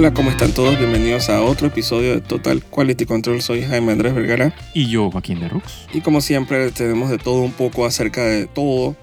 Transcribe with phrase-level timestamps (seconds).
[0.00, 0.78] Hola, ¿cómo están todos?
[0.78, 3.42] Bienvenidos a otro episodio de Total Quality Control.
[3.42, 5.88] Soy Jaime Andrés Vergara Y yo, Joaquín de Rux.
[5.92, 8.96] y como siempre tenemos de todo un poco acerca de todo,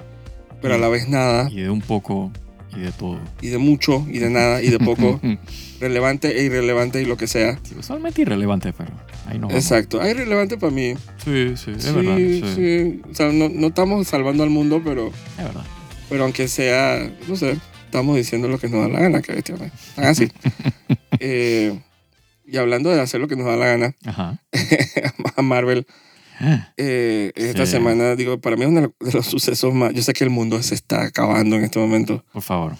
[0.59, 2.31] pero a la vez nada, Y de un poco
[2.75, 3.19] y de todo.
[3.43, 5.21] y de mucho, y de nada, y de poco,
[5.79, 7.59] relevante e irrelevante y lo que sea.
[7.61, 8.89] Sí, usualmente irrelevante, pero
[9.27, 9.51] ahí no.
[9.51, 10.01] Exacto.
[10.01, 10.95] Hay relevante para mí.
[11.23, 12.17] Sí, sí, es sí, verdad.
[12.17, 13.01] Sí, sí.
[13.11, 15.63] O sea, no, no estamos salvando al mundo, pero, Es verdad.
[16.09, 17.59] pero aunque sea, no sé,
[17.97, 19.65] estamos diciendo lo que nos da la gana, que bestia, ¿no?
[19.65, 20.27] Están así.
[21.19, 21.79] Eh,
[22.45, 24.39] y hablando de hacer lo que nos da la gana, Ajá.
[25.35, 25.87] a Marvel,
[26.77, 27.71] eh, esta Sí.
[27.73, 29.93] semana, digo, para mí es uno de los sucesos más.
[29.93, 32.75] Yo sé que el mundo se está acabando en este momento, Por favor.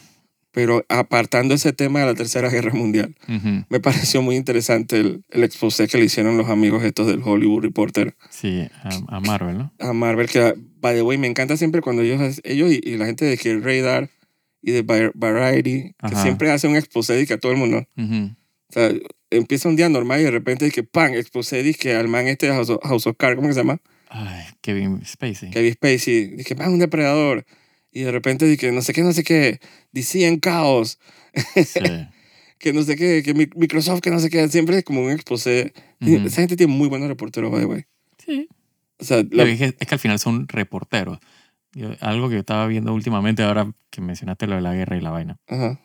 [0.52, 3.66] pero apartando ese tema de la Tercera Guerra Mundial, Ujú.
[3.70, 7.64] me pareció muy interesante el, el exposé que le hicieron los amigos estos del Hollywood
[7.64, 9.74] Reporter Sí, a, a Marvel, ¿no?
[9.80, 13.08] a Marvel, que, by the way, me encanta siempre cuando ellos, ellos y, y la
[13.08, 14.10] gente de que Radar
[14.68, 16.22] y de Var- Variety, que Ajá.
[16.24, 17.88] siempre hacen un exposé que a todo el mundo.
[17.98, 18.36] Ujú.
[18.70, 18.92] O sea,
[19.30, 21.14] empieza un día normal y de repente es que ¡pam!
[21.14, 23.80] Exposé que al man este de House of, House of Cards, ¿cómo que se llama?
[24.10, 25.52] Ay, Kevin Spacey.
[25.52, 27.46] Kevin Spacey, dije, man, un depredador.
[27.94, 29.60] Y de repente dije, no sé qué, no sé qué,
[29.94, 31.00] DC en caos,
[31.56, 31.80] Sí.
[32.60, 35.12] que no sé qué, que Mi- Microsoft, que no sé qué, siempre es como un
[35.12, 35.74] exposé.
[36.02, 36.28] Y Ujú.
[36.28, 37.86] Esa gente tiene muy buenos reporteros, by the way.
[38.26, 38.50] Sí.
[39.00, 41.20] O sea, la- que dije es que al final son reporteros.
[41.78, 45.02] Yo- algo que yo estaba viendo últimamente, ahora que mencionaste lo de la guerra y
[45.02, 45.80] la vaina, ajá.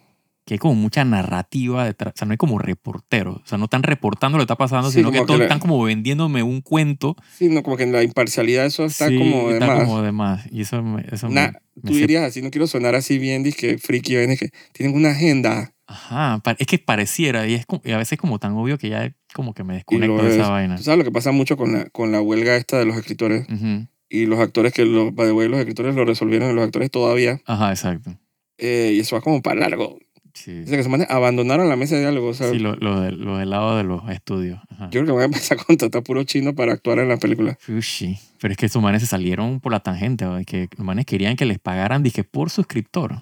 [0.45, 2.15] que hay como mucha narrativa detrás.
[2.15, 3.37] O sea, no hay como reporteros.
[3.37, 5.45] O sea, no están reportando lo que está pasando, Sí, sino que, que todos le-
[5.45, 7.15] están como vendiéndome un cuento.
[7.37, 9.85] Sí, no, como que en la imparcialidad eso está Sí, como de está más.
[9.85, 10.45] como de más.
[10.51, 13.43] Y eso, me- eso me- Na- me tú dirías así, no quiero sonar así bien,
[13.45, 15.73] dije friki, ven, que tienen una agenda.
[15.87, 18.89] Ajá, es que pareciera, y, es como- y a veces es como tan obvio que
[18.89, 20.48] ya como que me desconecto de esa es.
[20.48, 20.77] vaina.
[20.77, 23.47] Tú sabes lo que pasa mucho con la, con la huelga esta de los escritores
[23.48, 23.87] Ujú.
[24.13, 26.91] Y los actores que, lo, by the way, los escritores lo resolvieron y los actores
[26.91, 27.41] todavía.
[27.47, 28.15] Ajá, exacto.
[28.59, 29.99] eh, y eso va como para largo.
[30.35, 32.29] Sí, Dice que se abandonaron la mesa de diálogo.
[32.29, 34.59] O sea, sí lo, lo, de- lo del lado de los estudios.
[34.70, 34.85] Ajá.
[34.91, 37.59] Yo creo que van a empezar a contratar puro chino para actuar en la película.
[37.69, 38.19] Ushi.
[38.41, 40.25] Pero es que estos manes se salieron por la tangente.
[40.41, 43.20] Y que los manes querían que les pagaran, dije, por suscriptor.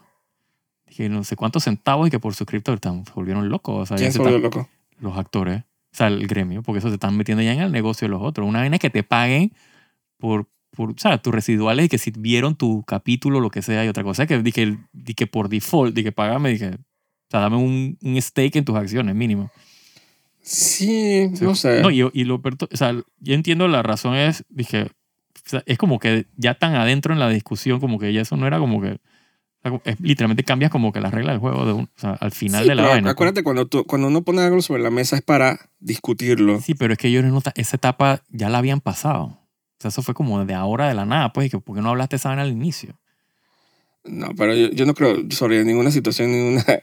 [0.89, 2.79] Dije, no sé cuántos centavos y que por suscriptor.
[2.79, 3.83] Tan, se volvieron locos.
[3.83, 4.69] O sea, ¿Quién se se volvió están- loco?
[5.01, 8.07] los actores, o sea, el gremio, porque eso se están metiendo ya en el negocio
[8.07, 8.47] de los otros.
[8.47, 9.53] Una vaina es que te paguen
[10.19, 13.85] por, por o sea, tus residuales y que si vieron tu capítulo, lo que sea,
[13.85, 17.99] y otra cosa que dije, dije por default, dije, págame, dije, o sea, dame un,
[18.03, 19.51] un stake en tus acciones, mínimo.
[20.43, 21.83] Sí, no sé.
[21.83, 24.89] No, y, y lo, o sea, yo entiendo la razón es, dije, o
[25.49, 28.47] sea, es como que ya tan adentro en la discusión, como que ya eso no
[28.47, 28.93] era como que,
[29.63, 32.13] o sea, es- literalmente cambias como que las reglas del juego de un, o sea,
[32.15, 33.05] al final Sí, de la pero vaina.
[33.07, 33.13] pues.
[33.13, 36.61] acuérdate, cuando, tú, cuando uno pone algo sobre la mesa es para discutirlo.
[36.61, 39.39] Sí, pero es que ellos esa etapa ya la habían pasado.
[39.81, 41.89] Sea, eso fue como de ahora de la nada, pues, y que ¿por qué no
[41.91, 42.95] hablaste esa vaina al inicio?
[44.05, 46.65] No, pero yo, yo no creo sobre ninguna situación, ninguna.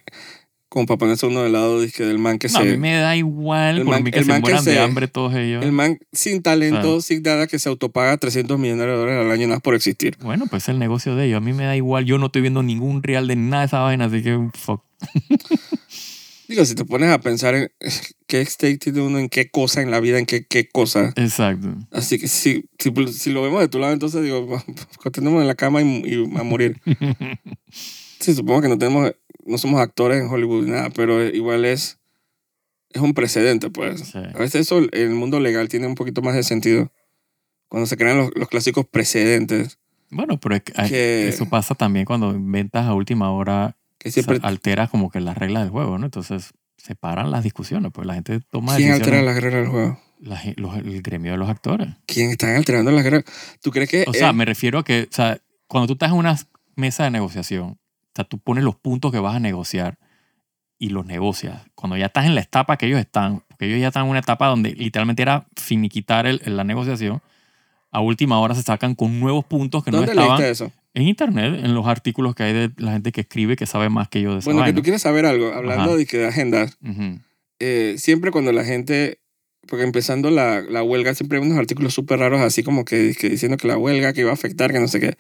[0.70, 2.72] Como para ponerse uno del lado dizque, del man que No, a se.
[2.72, 4.80] mí me da igual el por man- mí que el se man que mueran de
[4.82, 5.64] hambre todos ellos.
[5.64, 9.48] El man sin talento, sin nada, que se autopaga 300 millones de dólares al año
[9.48, 10.18] nada por existir.
[10.22, 11.38] Bueno, pues es el negocio de ellos.
[11.38, 12.04] A mí me da igual.
[12.04, 14.84] Yo no estoy viendo ningún real de nada de esa vaina, así que fuck.
[16.48, 17.72] Digo, si te pones a pensar en
[18.28, 21.14] qué stake tiene uno, en qué cosa en la vida, en qué, qué cosa.
[21.16, 21.76] Exacto.
[21.92, 24.48] Así que si, si, si lo vemos de tu lado, entonces digo,
[25.04, 26.80] continuemos en la cama y, y a morir.
[28.20, 29.12] Sí, supongo que no tenemos,
[29.46, 32.00] no somos actores en Hollywood ni nada, pero igual es,
[32.90, 34.10] es un precedente, pues.
[34.12, 34.18] Sí.
[34.18, 36.92] A veces eso en el mundo legal tiene un poquito más de sentido.
[37.70, 39.78] Cuando se crean los, los clásicos precedentes,
[40.10, 44.12] Bueno, pero es que, Que- eso pasa también cuando inventas a última hora, que o
[44.14, 46.06] sea, como que las reglas del juego, ¿no?
[46.06, 50.00] Entonces se paran las discusiones, pues la gente toma ¿Quién altera las reglas del juego?
[50.20, 51.90] la los- el gremio de los actores.
[52.06, 53.26] ¿Quién está alterando las reglas?
[53.62, 54.06] ¿Tú crees que...
[54.08, 55.38] O sea, eh, me refiero a que, o sea,
[55.68, 56.38] cuando tú estás en una
[56.76, 57.78] mesa de negociación, o
[58.16, 59.98] sea, tú pones los puntos que vas a negociar
[60.80, 61.62] y los negocias.
[61.76, 64.20] Cuando ya estás en la etapa que ellos están, porque ellos ya están en una
[64.20, 67.22] etapa donde literalmente era finiquitar el- la negociación,
[67.92, 70.72] a última hora se sacan con nuevos puntos que no ¿Dónde estaban leíste eso?
[70.98, 74.08] En internet, en los artículos que hay de la gente que escribe que sabe más
[74.10, 75.96] que yo de esa Bueno, que tú quieres saber algo, hablando Ajá.
[75.96, 76.78] de, que de agendas,
[77.60, 79.20] eh, siempre cuando la gente,
[79.68, 83.30] porque empezando la, la huelga, siempre hay unos artículos súper raros así como que, que
[83.30, 85.18] diciendo que la huelga que iba a afectar, que no sé qué.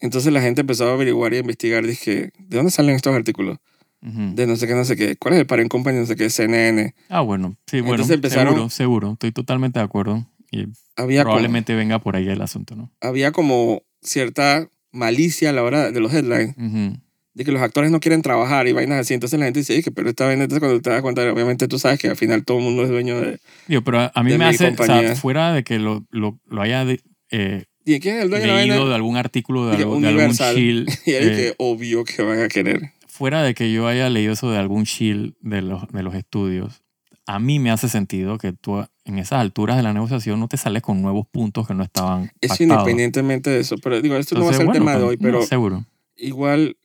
[0.00, 3.58] Entonces la gente empezó a averiguar y a investigar, dije, ¿de dónde salen estos artículos?
[4.00, 5.16] De no sé qué, no sé qué.
[5.16, 5.98] ¿Cuál es el Parent Company?
[6.00, 6.92] No sé qué, CNN.
[7.08, 10.26] Ah, bueno, sí, bueno, Entonces empezaron- seguro, seguro, estoy totalmente de acuerdo.
[10.50, 10.66] Y
[10.96, 12.90] Había como, probablemente venga por ahí el asunto, ¿no?
[13.00, 16.98] había como cierta malicia a la hora de los headlines, Ujú.
[17.34, 19.14] de que los actores no quieren trabajar y vainas así.
[19.14, 21.66] Entonces la gente dice, "Oye, que pero esta vaina, entonces cuando te das cuenta, obviamente
[21.68, 23.38] tú sabes que al final todo el mundo es dueño de...
[23.68, 26.84] Digo, pero a, mí me hace, o sea, fuera de que lo, lo, lo haya
[26.84, 27.00] de-
[27.30, 30.08] eh, ¿Y quién es el dueño de la leído de algún artículo de, algo- de
[30.08, 32.90] algún chill, Y ahí eh, que obvio que van a querer.
[33.08, 36.81] fuera de que yo haya leído eso de algún shield de los, de los estudios,
[37.26, 40.56] a mí me hace sentido que tú en esas alturas de la negociación no te
[40.56, 42.60] sales con nuevos puntos que no estaban Es pactados.
[42.62, 43.76] independientemente de eso.
[43.78, 45.46] Pero digo, esto no va a ser Entonces, el tema de pues, hoy, pero no,
[45.46, 45.86] seguro.
[46.16, 46.76] igual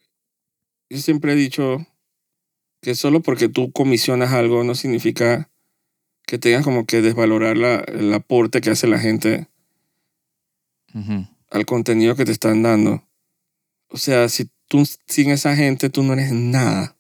[0.90, 1.86] yo siempre he dicho
[2.82, 5.50] que solo porque tú comisionas algo no significa
[6.26, 9.48] que tengas como que desvalorar la- el aporte que hace la gente
[11.52, 13.04] al contenido que te están dando.
[13.90, 16.96] O sea, si tú sin esa gente tú no eres nada.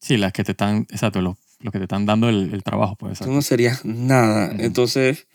[0.00, 2.96] Sí, las que te están, exacto, los, los que te están dando el, el trabajo,
[2.96, 3.18] pues.
[3.18, 4.52] Tú no serías nada.
[4.54, 4.62] Ujú.
[4.62, 5.26] Entonces,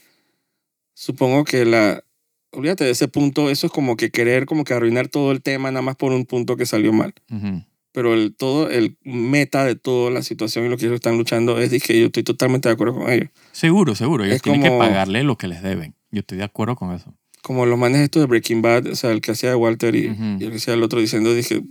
[0.94, 2.04] supongo que la...
[2.52, 5.70] Olvídate de ese punto, eso es como que querer como que arruinar todo el tema
[5.72, 7.14] nada más por un punto que salió mal.
[7.30, 7.64] Ujú.
[7.92, 11.60] Pero el todo, el meta de toda la situación y lo que ellos están luchando
[11.60, 13.30] es que yo estoy totalmente de acuerdo con ellos.
[13.52, 14.24] Seguro, seguro.
[14.24, 15.96] Ellos Es tienen que como- pagarle lo que les deben.
[16.12, 17.14] Yo estoy de acuerdo con eso.
[17.42, 20.08] Como los manes estos de Breaking Bad, o sea, el que hacía de Walter y,
[20.10, 20.24] Ujú.
[20.40, 21.62] y el que hacía el otro diciendo, dije,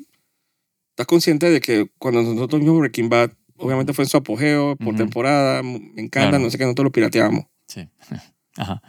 [0.90, 4.96] ¿estás consciente de que cuando nosotros vimos Breaking Bad, obviamente fue en su apogeo, por
[4.96, 6.38] temporada, me encanta, Claro.
[6.40, 7.44] no sé qué, nosotros lo pirateamos.
[7.66, 7.88] Sí.
[8.56, 8.82] Ajá.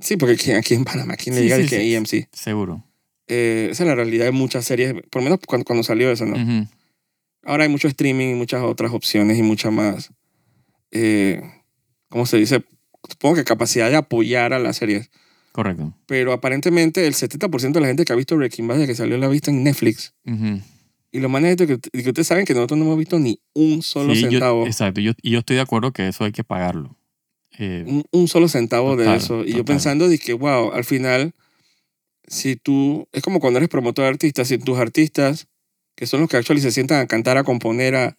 [0.00, 1.96] Sí, porque aquí, aquí en Panamá, ¿quién le Sí, diga sí, de que sí.
[1.96, 2.28] AMC?
[2.32, 2.84] Seguro.
[3.28, 6.26] Eh, esa es la realidad de muchas series, por lo menos cuando, cuando salió eso,
[6.26, 6.36] ¿no?
[6.36, 6.68] Ujú.
[7.44, 10.10] Ahora hay mucho streaming y muchas otras opciones y mucha más,
[10.90, 11.40] eh,
[12.08, 12.64] ¿cómo se dice?
[13.08, 15.10] Supongo que capacidad de apoyar a las series.
[15.52, 15.94] Correcto.
[16.06, 19.16] Pero aparentemente el 70% de la gente que ha visto Breaking Bad desde que salió
[19.16, 20.12] la ha visto en Netflix.
[20.26, 20.60] Ujú.
[21.16, 23.40] Y lo más es de que, que ustedes saben que nosotros no hemos visto ni
[23.54, 24.66] un solo Sí, yo- centavo.
[24.66, 25.00] exacto.
[25.00, 26.94] Yo, y yo estoy de acuerdo que eso hay que pagarlo.
[27.58, 29.42] Eh, un, un solo centavo de Total, eso.
[29.42, 31.32] Y yo pensando que, wow, al final,
[32.26, 35.48] si tú, es como cuando eres promotor de artistas, si tus artistas,
[35.94, 38.14] que son los que actually se sientan a cantar, a componer, a,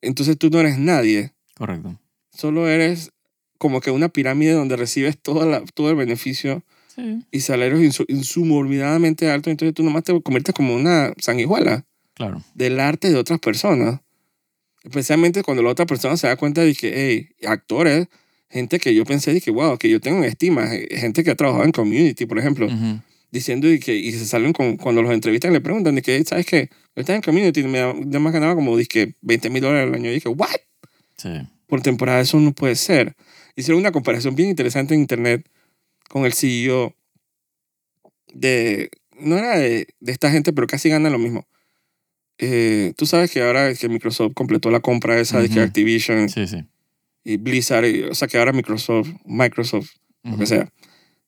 [0.00, 1.32] entonces tú no eres nadie.
[1.56, 1.98] Correcto.
[2.32, 3.10] Solo eres
[3.58, 6.62] como que una pirámide donde recibes toda la, todo el beneficio
[6.94, 11.84] Sí, y salarios insu- insumorvidamente altos, entonces tú nomás te conviertes como una sanguijuela
[12.28, 12.42] claro.
[12.54, 14.00] del arte de otras personas.
[14.84, 18.08] Especialmente cuando la otra persona se da cuenta de que, hey, actores,
[18.50, 21.30] gente que yo pensé de que, wow, que yo tengo en estima, eh, gente que
[21.30, 22.68] ha trabajado en community, por ejemplo,
[23.30, 26.46] diciendo y que y se salen con, cuando los entrevistan le preguntan de que, ¿sabes
[26.46, 26.68] qué?
[26.94, 29.94] Yo estaba en community y me ya más ganaba como, dije, 20 mil dólares al
[29.94, 30.10] año.
[30.10, 30.48] Y dije, ¿what?
[31.16, 31.30] Sí.
[31.66, 33.14] Por temporada eso no puede ser.
[33.56, 35.48] Hicieron una comparación bien interesante en internet
[36.08, 36.94] con el CEO
[38.34, 41.46] de, no era de, de esta gente, pero casi gana lo mismo.
[42.44, 45.62] Eh, Tú sabes que ahora que Microsoft completó la compra esa de que Ujú.
[45.64, 46.64] Activision Sí, sí.
[47.24, 49.90] y Blizzard, y- o sea que ahora Microsoft, Microsoft,
[50.24, 50.40] lo Ujú.
[50.40, 50.68] que sea,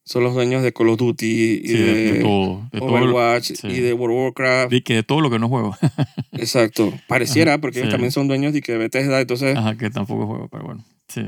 [0.02, 2.68] son los dueños de Call of Duty y Sí, de, de, de todo.
[2.72, 3.66] De todo, lo- Overwatch sí.
[3.68, 4.70] y de World of Warcraft.
[4.72, 5.76] de, que de todo lo que no juego.
[6.32, 6.92] Exacto.
[7.06, 7.92] Pareciera, porque ellos sí.
[7.92, 9.56] también son dueños de que Bethesda, entonces...
[9.56, 10.84] Ajá, que tampoco juego, pero bueno.
[11.08, 11.22] Sí,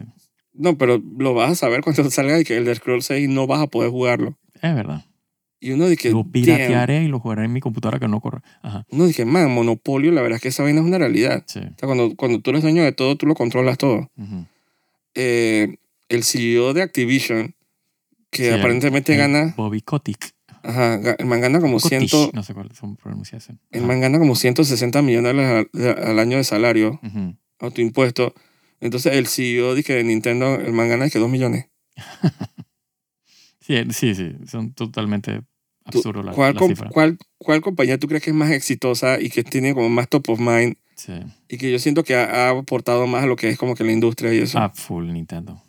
[0.52, 3.46] No, pero lo vas a saber cuando salga y que el de Scroll 6 no
[3.46, 4.36] vas a poder jugarlo.
[4.60, 5.04] es verdad.
[5.66, 6.30] Y uno dice, Lo damn.
[6.32, 8.40] piratearé y lo jugaré en mi computadora que no corre.
[8.62, 11.42] Ajá, Uno dice, man, Monopolio, la verdad es que esa vaina es una realidad.
[11.46, 11.58] sí.
[11.58, 14.08] O sea, cuando, cuando tú eres dueño de todo, tú lo controlas todo.
[15.14, 15.76] Eh,
[16.08, 17.54] el CEO de Activision,
[18.30, 20.34] que Sí, aparentemente el gana, Bobby Kotick.
[20.62, 23.58] ajá, el man gana como Kotick, 100, No sé cuál es pronunciación.
[23.72, 25.34] el man gana como 160 millones
[25.74, 27.34] al, al año de salario, Ujú.
[27.58, 28.34] autoimpuesto.
[28.80, 31.66] Entonces el CEO que de Nintendo, el man gana de que 2 millones.
[33.60, 34.32] Sí, sí, sí.
[34.46, 35.40] Son totalmente
[35.86, 36.90] Absurdos las ¿Cuál, cifras.
[36.92, 40.30] cuál, ¿Cuál compañía tú crees que es más exitosa y que tiene como más top
[40.30, 41.12] of mind Sí.
[41.48, 43.84] y que yo siento que ha, ha aportado más a lo que es como que
[43.84, 44.58] la industria y eso?
[44.58, 45.62] Ah, full Nintendo.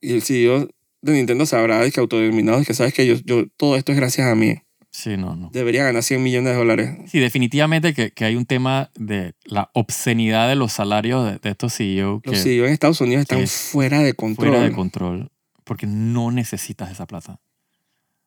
[0.00, 0.68] Y el CEO
[1.02, 3.98] de Nintendo sabrá de que autodeterminado, de que sabes que yo, yo, todo esto es
[3.98, 4.56] gracias a mí.
[4.90, 5.50] Sí, no, no.
[5.52, 6.98] Debería ganar 100 millones de dólares.
[7.06, 11.50] Sí, definitivamente que, que hay un tema de la obscenidad de los salarios de, de
[11.50, 14.48] estos CEO que Los CEOs en Estados Unidos están fuera de control.
[14.48, 15.30] fuera de control
[15.62, 17.38] porque no necesitas esa plata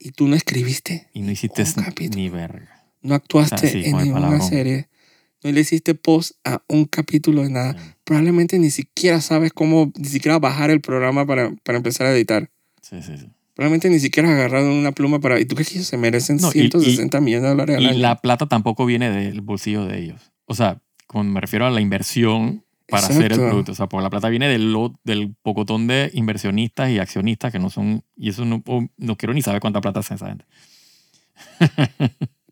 [0.03, 1.63] y tú no escribiste, y no hiciste
[2.15, 2.85] ni verga.
[3.01, 4.49] no actuaste O sea, sí, en ninguna palabrón.
[4.49, 4.89] serie,
[5.43, 7.73] no le hiciste post a un capítulo de nada.
[7.73, 12.11] Sí, Probablemente ni siquiera sabes cómo, ni siquiera bajar el programa para, para empezar a
[12.13, 12.49] editar.
[12.81, 13.17] sí, sí.
[13.17, 13.27] sí.
[13.53, 15.39] Probablemente ni siquiera has agarrado una pluma para...
[15.39, 17.87] ¿Y tú crees que ellos se merecen No, y- 160 millones de dólares al Y
[17.87, 17.97] año?
[17.99, 20.31] la plata tampoco viene del bolsillo de ellos.
[20.45, 23.47] O sea, como me refiero a la inversión para hacer el Exacto.
[23.49, 23.71] producto.
[23.71, 27.59] O sea, porque la plata viene del, lot- del pocotón de inversionistas y accionistas que
[27.59, 28.03] no son...
[28.15, 28.63] Y eso no,
[28.97, 30.45] no quiero ni saber cuánta plata hace esa gente.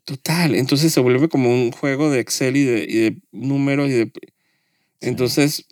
[0.04, 3.92] Total, entonces se vuelve como un juego de Excel y de, y de números y
[3.92, 4.12] de...
[5.00, 5.66] Entonces,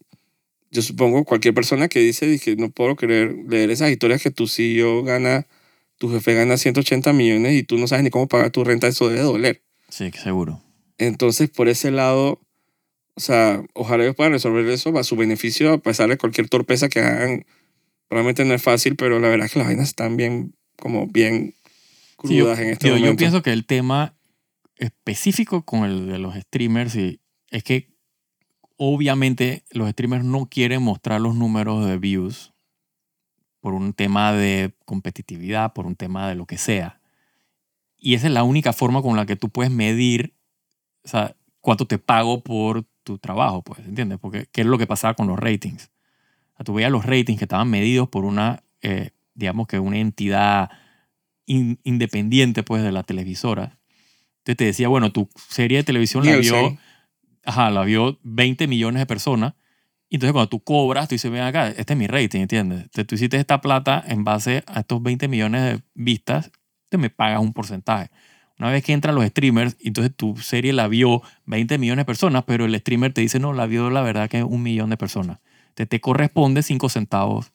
[0.70, 4.46] yo supongo cualquier persona que dice, dije, no puedo creer, leer esas historias que tu
[4.46, 5.46] CEO gana,
[5.98, 9.08] tu jefe gana 180 millones y tú no sabes ni cómo pagar tu renta, eso
[9.08, 9.62] debe doler.
[9.88, 10.62] Sí, seguro.
[10.98, 12.40] Entonces, por ese lado,
[13.18, 16.88] o sea, ojalá ellos puedan resolver eso a su beneficio, a pesar de cualquier torpeza
[16.88, 17.44] que hagan.
[18.06, 21.52] Probablemente no es fácil, pero la verdad es que las vainas están bien, como bien
[22.22, 23.18] Sí, yo, crudas en este digo, yo momento.
[23.18, 24.14] pienso que el tema
[24.76, 27.20] específico con el de los streamers y
[27.50, 27.88] es que
[28.76, 32.52] obviamente los streamers no quieren mostrar los números de views
[33.58, 37.00] por un tema de competitividad, por un tema de lo que sea.
[37.96, 40.34] Y esa es la única forma con la que tú puedes medir
[41.02, 44.18] o sea, cuánto te pago por tu trabajo, pues, ¿entiendes?
[44.20, 45.90] Porque qué es lo que pasaba con los ratings.
[46.52, 49.98] O sea, tú veías los ratings que estaban medidos por una, eh, digamos que una
[49.98, 50.70] entidad
[51.46, 53.78] in- independiente, pues, de la televisora.
[54.38, 56.78] Entonces te decía, bueno, tu serie de televisión la vio,
[57.44, 59.54] ajá, la vio 20 millones de personas.
[60.10, 62.78] Y entonces cuando tú cobras, tú dices, ven acá, este es mi rating, ¿entiendes?
[62.84, 66.50] Entonces, tú hiciste esta plata en base a estos 20 millones de vistas,
[66.88, 68.10] te me pagas un porcentaje.
[68.58, 72.44] Una vez que entran los streamers, entonces tu serie la vio 20 millones de personas,
[72.44, 75.38] pero el streamer te dice, no, la vio la verdad que un millón de personas.
[75.74, 77.52] Te, te corresponde 5 centavos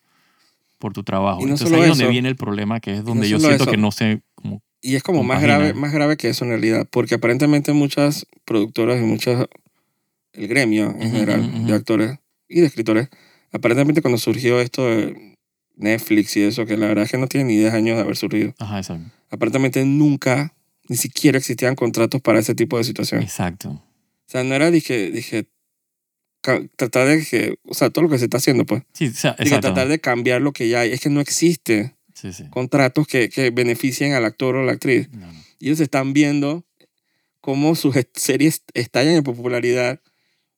[0.79, 1.41] por tu trabajo.
[1.41, 3.71] Y no entonces ahí es donde viene el problema, que es donde yo siento eso.
[3.71, 4.61] que no sé cómo...
[4.81, 8.99] Y es como más grave, más grave que eso en realidad, porque aparentemente muchas productoras
[8.99, 9.47] y muchas,
[10.33, 11.67] el gremio en general ujú, ujú.
[11.67, 12.19] de actores
[12.49, 13.09] y de escritores,
[13.53, 15.35] aparentemente cuando surgió esto de
[15.77, 18.17] Netflix y eso, que la verdad es que no tiene ni 10 años de haber
[18.17, 19.09] surgido, Ajá, exacto.
[19.29, 20.53] aparentemente nunca,
[20.89, 23.29] ni siquiera existían contratos para ese tipo de situaciones.
[23.29, 23.69] Exacto.
[23.69, 23.81] O
[24.27, 25.47] sea, no era, dije, dije,
[26.75, 29.35] tratar de que, o sea, todo lo que se está haciendo, pues, Sí, o sea,
[29.39, 30.91] dije, tratar de cambiar lo que ya hay.
[30.91, 32.45] Es que no existe Sí, sí.
[32.49, 35.09] contratos que, que beneficien al actor o la actriz.
[35.11, 35.43] No, no.
[35.59, 36.65] Y ellos están viendo
[37.41, 40.01] cómo sus series estallan en popularidad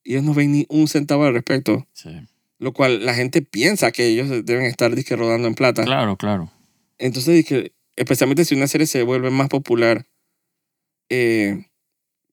[0.03, 1.87] y ellos no ven ni un centavo al respecto.
[1.93, 2.09] Sí.
[2.57, 5.83] Lo cual la gente piensa que ellos deben estar disque, rodando en plata.
[5.83, 6.51] Claro, claro.
[6.97, 10.05] Entonces, dije, especialmente si una serie se vuelve más popular
[11.09, 11.65] eh,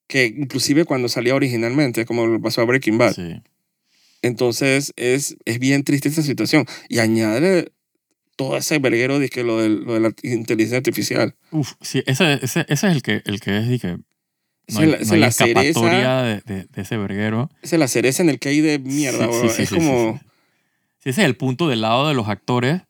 [0.07, 3.15] que inclusive cuando salía originalmente, como le pasó a Breaking Bad.
[3.15, 3.43] Sí.
[4.23, 6.67] Entonces, es, es bien triste esa situación.
[6.89, 7.73] Y añade
[8.37, 11.35] todo ese verguero de que lo, de, lo de la inteligencia artificial.
[11.51, 15.09] Uf, sí, ese, ese, ese es el que, el que es, Esa no hay, es
[15.09, 16.23] no hay es la cereza.
[16.23, 17.51] de, de, de ese verguero.
[17.63, 20.21] Es la cereza en el que hay de mierda, Sí, sí, sí, es como...
[21.01, 22.83] ese es el punto del lado de los actores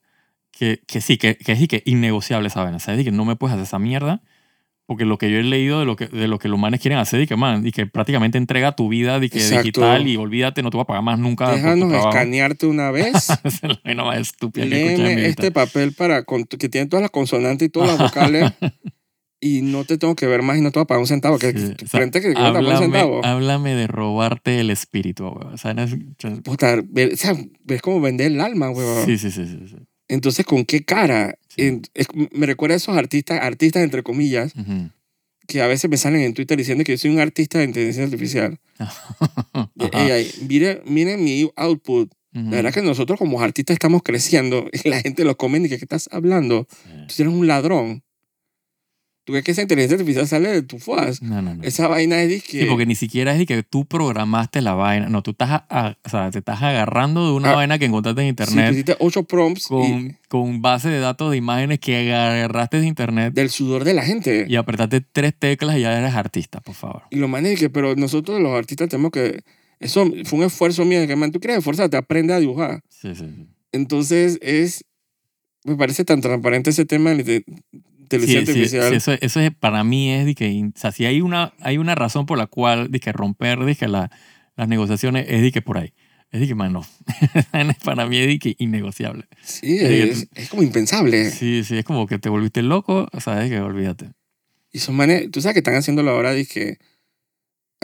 [0.50, 2.74] que, que sí, que, que es y que innegociable, ¿saben?
[2.74, 4.22] O sea, es que no me puedes hacer esa mierda
[4.92, 6.98] porque lo que yo he leído de lo que, de lo que los manes quieren
[6.98, 10.62] hacer y que, man, y que prácticamente entrega tu vida de que digital y olvídate,
[10.62, 13.28] no te voy a pagar más nunca Déjanos escanearte una vez.
[13.44, 13.60] Es
[13.96, 15.26] la más estúpida que Léeme vida.
[15.26, 18.52] este papel para que tiene todas las consonantes y todas las vocales
[19.40, 21.38] y no te tengo que ver más y no te voy a pagar un centavo.
[21.38, 23.24] Que, Sí, que o sea, frente que, que pago un háblame, centavo.
[23.24, 25.54] háblame de robarte el espíritu, weón.
[25.54, 25.96] O sea, no es-
[26.44, 27.34] Puta, o sea,
[27.80, 29.04] como vender el alma, weón.
[29.06, 29.76] sí, sí, sí, sí, sí.
[30.12, 31.38] Entonces, ¿con qué cara?
[31.48, 31.62] Sí.
[31.62, 34.52] En- es- me recuerda a esos artistas, artistas entre comillas,
[35.46, 38.04] que a veces me salen en Twitter diciendo que yo soy un artista de inteligencia
[38.04, 38.58] artificial.
[39.92, 42.10] Ey, mire, miren mi output.
[42.34, 45.76] La verdad que nosotros como artistas estamos creciendo y la gente lo come y que
[45.76, 46.66] ¿qué estás hablando?
[46.70, 46.90] Sí.
[47.16, 48.01] Tú eres un ladrón.
[49.24, 51.22] ¿Tú crees que esa inteligencia artificial sale de tu fuas?
[51.22, 51.62] No, no, no.
[51.62, 52.62] Esa vaina es de que...
[52.62, 55.08] Sí, porque ni siquiera es de que tú programaste la vaina.
[55.08, 57.84] No, tú estás, a- a- o sea, te estás agarrando de una Ah, vaina que
[57.84, 62.12] encontraste en internet pusiste ocho prompts y con, con base de datos de imágenes que
[62.12, 64.44] agarraste de internet del sudor de la gente.
[64.48, 67.02] y apretaste tres teclas y ya eres artista, por favor.
[67.10, 69.40] Y lo más es que, pero nosotros los artistas tenemos que...
[69.78, 72.82] Eso fue un esfuerzo mío que, man, tú quieres esforzarte, aprende a dibujar.
[72.88, 73.46] Sí, sí, sí.
[73.70, 74.84] Entonces es...
[75.64, 77.44] Me parece tan transparente ese tema de Sí,
[78.16, 78.88] inteligencia sí, artificial.
[78.90, 81.78] sí, eso, eso es, para mí es de que, o sea, si hay una, hay
[81.78, 84.10] una razón por la cual de que romper de que la,
[84.56, 85.92] las negociaciones es de que por ahí.
[86.30, 86.82] Es de que, mano,
[87.84, 89.26] para mí es de que innegociable.
[89.42, 91.30] Sí, que es, es como impensable.
[91.30, 94.12] Sí, sí, es como que te volviste loco, o sea, es que olvídate.
[94.72, 96.78] Y son manes, tú sabes que están haciendo la hora, dije,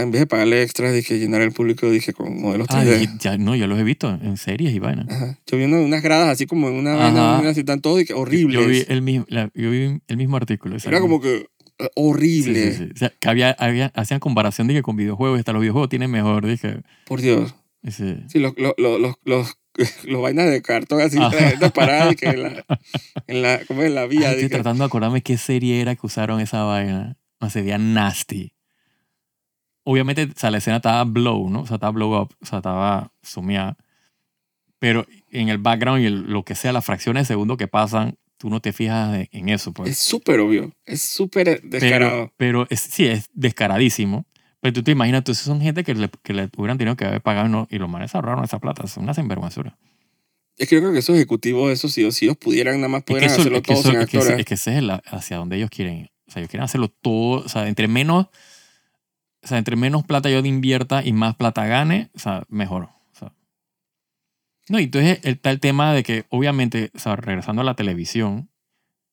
[0.03, 3.03] en vez de pagarle extras, dije, llenar el público, dije, con modelos Ah, 3D.
[3.03, 5.07] y ya, no, yo los he visto en series y vainas.
[5.09, 5.39] Ajá.
[5.47, 8.55] Yo vi una- unas gradas así como en una vaina, así, están todos dije, horribles.
[8.61, 10.77] Yo vi el mismo, la- yo vi el mismo artículo.
[10.85, 11.37] Era como que
[11.81, 12.73] eh, Sí, horrible.
[12.73, 12.89] sí, sí.
[12.93, 16.11] O sea, que había, había- hacían comparación de que con videojuegos, hasta los videojuegos tienen
[16.11, 16.81] mejor, dije.
[17.07, 17.55] Por Dios.
[17.89, 18.05] Sí,
[18.41, 19.57] los, los, los, los, los,
[20.23, 21.39] vainas de cartón así, la Ajá.
[21.51, 22.65] gente parada y que en la,
[23.29, 24.29] en la, como en la Ay, vía.
[24.31, 27.17] estoy dije, tratando de acordarme qué serie era que usaron esa vaina.
[27.41, 28.53] No, se veía nasty.
[29.91, 31.63] Obviamente, o sea, la escena estaba blow, ¿no?
[31.63, 33.77] O sea, estaba blow up, o sea, estaba sumida.
[34.79, 38.17] Pero en el background y el- lo que sea, las fracciones de segundo que pasan,
[38.37, 39.91] tú no te fijas en eso, pues.
[39.91, 40.73] es súper obvio.
[40.85, 42.33] Es súper descarado.
[42.37, 44.27] Pero, pero es, sí, es descaradísimo.
[44.61, 47.21] Pero tú te imaginas, entonces son gente que le, que le hubieran tenido que haber
[47.23, 48.83] pagado y, no- y los manes ahorraron esa plata.
[48.85, 49.77] Es una sinvergüenzura.
[50.57, 53.05] Es que yo creo que esos ejecutivos, esos, si, si ellos pudieran, nada más Es
[53.07, 54.71] que, pudieran eso, hacerlo es, que todos eso- sin es que ese- es que ese
[54.73, 56.11] es el- hacia donde ellos quieren ir.
[56.27, 57.45] O sea, ellos quieren hacerlo todo.
[57.45, 58.27] O sea, entre menos,
[59.43, 62.91] o sea, entre menos plata yo invierta y más plata gane, o sea, mejor.
[64.69, 68.51] No, y entonces está el tema de que, obviamente, o sea, regresando a la televisión,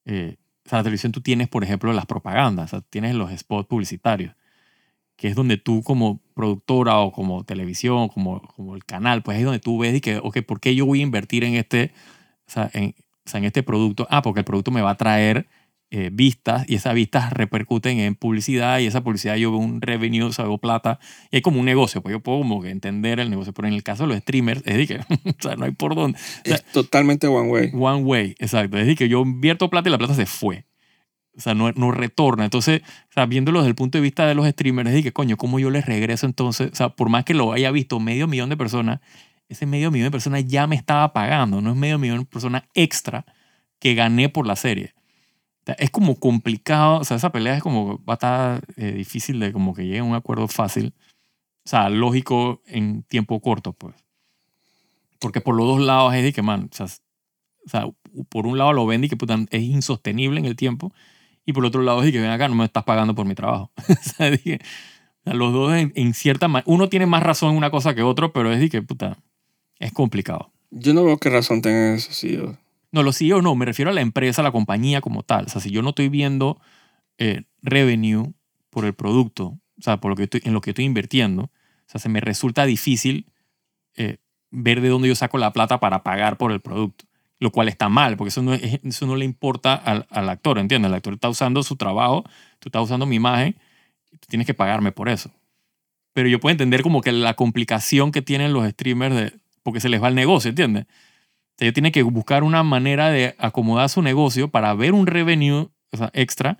[0.06, 3.32] eh, o sea, la televisión tú tienes, por ejemplo, las propagandas, o sea, tienes los
[3.32, 4.36] spots publicitarios,
[5.16, 9.46] que es donde tú como productora o como televisión, como, como el canal, pues es
[9.46, 11.94] donde tú ves y que, ok, ¿por qué yo voy a invertir en este,
[12.48, 12.94] o sea, en,
[13.26, 14.08] o sea, en este producto?
[14.10, 15.48] Ah, porque el producto me va a traer
[15.92, 20.24] eh, vistas y esas vistas repercuten en publicidad y esa publicidad yo veo un revenue,
[20.24, 21.00] o sea, veo plata
[21.32, 23.76] y hay como un negocio, pues yo puedo como que entender el negocio, pero en
[23.76, 24.96] el caso de los streamers es de que,
[25.30, 26.18] o sea, no hay por dónde.
[26.18, 27.72] O sea, Es totalmente one way.
[27.74, 28.78] One way, exacto.
[28.78, 30.66] Es decir, que yo invierto plata y la plata se fue.
[31.38, 32.46] O sea, no, no retorna.
[32.46, 35.14] Entonces, o sea, viéndolo desde el punto de vista de los streamers, es decir, que
[35.14, 36.72] coño, ¿cómo yo les regreso entonces?
[36.72, 39.02] O sea, por más que lo haya visto medio millón de personas,
[39.50, 42.64] ese medio millón de personas ya me estaba pagando, no es medio millón de personas
[42.74, 43.26] extra
[43.80, 44.94] que gané por la serie.
[45.78, 49.52] Es como complicado, o sea, esa pelea es como, va a estar eh, difícil de
[49.52, 50.94] como que llegue a un acuerdo fácil,
[51.66, 53.96] o sea, lógico en tiempo corto, pues.
[55.20, 57.88] Porque por los dos lados es de que, man, o sea, o sea,
[58.30, 60.94] por un lado lo ven y que puta, es insostenible en el tiempo,
[61.46, 63.34] y por otro lado es de que ven acá, no me estás pagando por mi
[63.36, 63.72] trabajo.
[63.90, 64.60] o sea, dije,
[65.22, 67.96] o sea, los dos en, en cierta manera, uno tiene más razón en una cosa
[67.96, 69.18] que otro, pero es de que, puta,
[69.80, 70.52] es complicado.
[70.70, 72.34] Yo no veo qué razón tengan eso, sí.
[72.34, 72.56] yo-
[72.96, 75.46] No, lo sí o no, me refiero a la empresa, a la compañía como tal.
[75.48, 76.62] O sea, si yo no estoy viendo
[77.18, 78.34] eh, revenue
[78.70, 79.46] por el producto,
[79.80, 81.52] o sea, por lo que estoy, en lo que estoy invirtiendo, o
[81.88, 83.28] sea, se me resulta difícil
[83.98, 84.18] eh,
[84.52, 87.06] ver de dónde yo saco la plata para pagar por el producto.
[87.40, 90.60] Lo cual está mal, porque eso no, es- eso no le importa al, al actor,
[90.60, 90.90] ¿entiendes?
[90.90, 92.24] El actor está usando su trabajo,
[92.60, 93.56] tú estás usando mi imagen,
[94.12, 95.32] tú tienes que pagarme por eso.
[96.14, 99.34] Pero yo puedo entender como que la complicación que tienen los streamers de,
[99.64, 100.86] porque se les va el negocio, ¿entiendes?
[101.58, 105.70] Sea, ellos tienen que buscar una manera de acomodar su negocio para ver un revenue
[105.92, 106.58] o sea, extra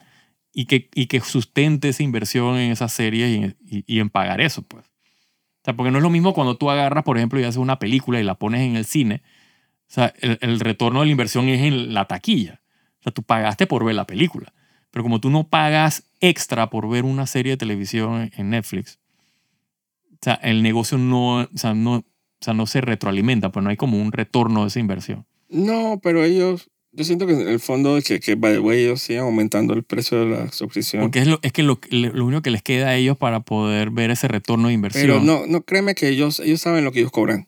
[0.54, 4.40] y que, y que sustente esa inversión en esas series y, y- y en pagar
[4.42, 4.86] eso, pues.
[4.86, 7.80] O sea, porque no es lo mismo cuando tú agarras, por ejemplo, y haces una
[7.80, 9.24] película y la pones en el cine.
[9.90, 12.62] O sea, el, el retorno de la inversión es en la taquilla.
[13.00, 14.54] O sea, tú pagaste por ver la película.
[14.92, 19.00] Pero como tú no pagas extra por ver una serie de televisión en- Netflix,
[20.14, 22.04] o sea, el negocio no, o sea, no,
[22.46, 25.26] sea, no se retroalimenta, pues no hay como un retorno de esa inversión.
[25.50, 29.02] No, pero ellos, yo siento que en el fondo que, que by the way, ellos
[29.02, 31.02] sigan aumentando el precio de la suscripción.
[31.04, 33.90] Porque es, lo, es que lo, lo único que les queda a ellos para poder
[33.90, 35.06] ver ese retorno de inversión.
[35.06, 37.48] Pero no, no créeme que ellos, ellos saben lo que ellos cobran.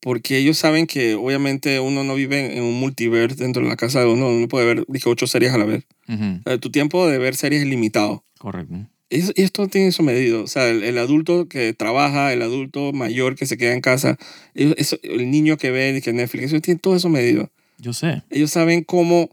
[0.00, 3.98] Porque ellos saben que obviamente uno no vive en un multiverse dentro de la casa
[3.98, 4.28] de uno.
[4.28, 5.86] Uno puede ver, dije, ocho series a la vez.
[6.08, 8.24] O sea, tu tiempo de ver series es limitado.
[8.38, 8.74] correcto.
[9.10, 10.42] Es- Y esto tiene eso medido.
[10.42, 14.18] O sea, el, el adulto que trabaja, el adulto mayor que se queda en casa,
[14.54, 17.50] eso- el niño que ve que Netflix, eso tiene todo eso medido.
[17.78, 18.22] Yo sé.
[18.30, 19.30] Ellos saben cómo...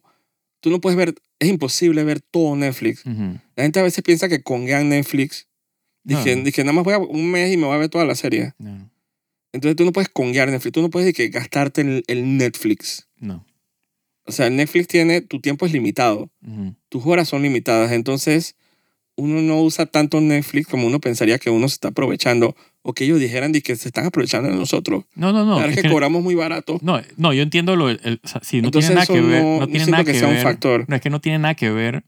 [0.61, 1.15] Tú no puedes ver...
[1.39, 3.03] Es imposible ver todo Netflix.
[3.05, 5.47] La gente a veces piensa que con Netflix...
[6.03, 6.43] Dije, No.
[6.43, 8.53] dije, nada más voy a un mes y me voy a ver toda la serie.
[8.59, 8.89] No,
[9.53, 13.07] Entonces tú no puedes conguear Netflix, tú no puedes de que gastarte el, el Netflix.
[13.19, 13.45] no.
[14.27, 16.31] O sea, Netflix tiene, tu tiempo es limitado,
[16.89, 18.55] tus horas son limitadas, entonces
[19.17, 23.05] uno no usa tanto Netflix como uno pensaría que uno se está aprovechando o que
[23.05, 25.05] ellos dijeran de que se están aprovechando de nosotros.
[25.15, 25.63] No, no, no.
[25.63, 26.77] Es que, que- cobramos muy barato.
[26.81, 27.89] no, no, yo entiendo lo.
[27.89, 29.43] el- o sea, sí, no entonces tiene nada que ver.
[29.43, 30.37] no, No, tiene nada que, que, sea ver.
[30.37, 30.85] un factor.
[30.87, 32.03] No, es que no tiene nada que ver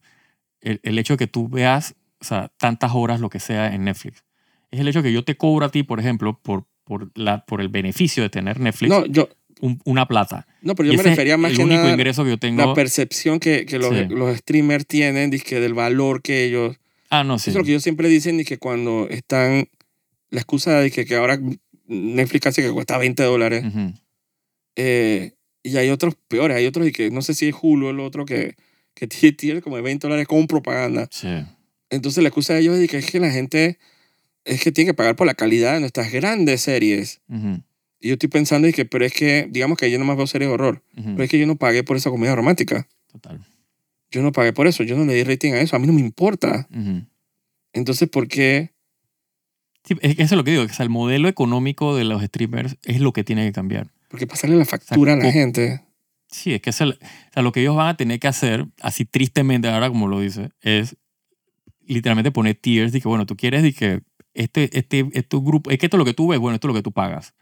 [0.61, 3.83] el, el hecho de que tú veas o sea, tantas horas, lo que sea, en
[3.85, 4.23] Netflix.
[4.71, 7.61] Es el hecho que yo te cobro a ti, por ejemplo, por, por, la, por
[7.61, 9.29] el beneficio de tener Netflix, No, yo,
[9.61, 10.45] un- una plata.
[10.61, 12.65] no, pero Y yo me refería más que único nada ingreso que yo tengo.
[12.65, 14.05] la percepción que, que los, Sí.
[14.09, 16.77] los streamers tienen dizque, del valor que ellos...
[17.09, 17.49] ah, no, sí.
[17.49, 19.67] Eso es lo que ellos siempre dicen y que cuando están...
[20.29, 21.39] La excusa de que, que ahora
[21.87, 23.63] Netflix casi que cuesta 20 dólares.
[23.65, 23.93] Ujú.
[24.75, 26.55] eh, y hay otros peores.
[26.57, 28.55] Hay otros y que no sé si es Hulu el otro que,
[28.93, 31.07] que tiene, tiene como 20 dólares con propaganda.
[31.11, 31.29] Sí.
[31.89, 33.77] Entonces la excusa de ellos es que es que la gente
[34.45, 37.21] es que tiene que pagar por la calidad de nuestras grandes series.
[37.27, 37.61] Ujú,
[37.99, 40.47] Y yo estoy pensando y que, pero es que, digamos que yo nomás veo series
[40.49, 40.83] de horror.
[40.97, 41.11] ujú.
[41.11, 42.87] Pero es que yo no pagué por esa comedia romántica.
[43.11, 43.45] Total.
[44.11, 44.83] Yo no pagué por eso.
[44.83, 45.75] Yo no le di rating a eso.
[45.75, 46.67] A mí no me importa.
[47.73, 48.73] Entonces, ¿por qué?
[49.83, 53.13] Sí, eso es lo que digo, que el modelo económico de los streamers es lo
[53.13, 53.91] que tiene que cambiar.
[54.09, 55.83] Porque pasarle la factura a la gente.
[56.29, 58.65] Sí, es que es el- o sea, lo que ellos van a tener que hacer,
[58.81, 60.97] así tristemente ahora como lo dice, es
[61.85, 64.01] literalmente poner tiers de que, bueno, tú quieres de que
[64.33, 66.69] este, este, este grupo, es que esto es lo que tú ves, bueno, esto es
[66.69, 67.33] lo que tú pagas.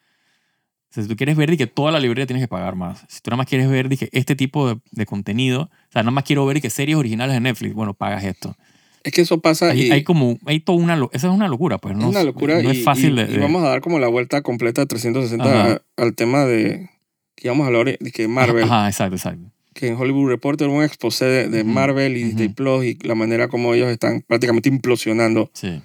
[0.96, 3.06] Sea, si tú quieres ver que toda la librería tienes que pagar más.
[3.10, 6.12] Si tú nada más quieres ver que este tipo de, de contenido, o sea, nada
[6.12, 8.56] más quiero ver que series originales de Netflix, bueno, pagas esto.
[9.04, 11.78] Es que eso pasa Hay, y hay como, hay toda una, esa es una locura,
[11.78, 12.10] pues, es ¿no?
[12.10, 12.62] una locura.
[12.64, 14.82] No y, es fácil y- de, y de- vamos a dar como la vuelta completa
[14.82, 15.82] de 360 Ajá.
[15.98, 16.90] a- al tema de
[17.36, 18.64] que íbamos a hablar de que Marvel.
[18.64, 19.52] Ajá, exacto, exacto.
[19.76, 22.56] que en Hollywood Reporter un exposé de, Marvel y Disney ujú.
[22.56, 25.82] Plus y la manera como ellos están prácticamente implosionando Sí.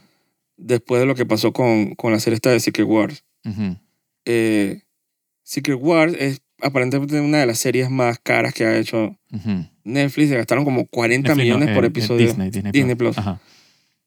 [0.57, 3.25] después de lo que pasó con, con la serie esta de Secret Wars.
[3.45, 3.77] Ujú.
[4.27, 4.83] Eh,
[5.51, 9.67] Secret Wars es aparentemente una de las series más caras que ha hecho Ujú.
[9.83, 10.29] Netflix.
[10.29, 12.25] Se gastaron como 40 Netflix, no, millones por eh, episodio.
[12.29, 13.19] Disney, Disney, Disney Plus.
[13.19, 13.41] Ajá.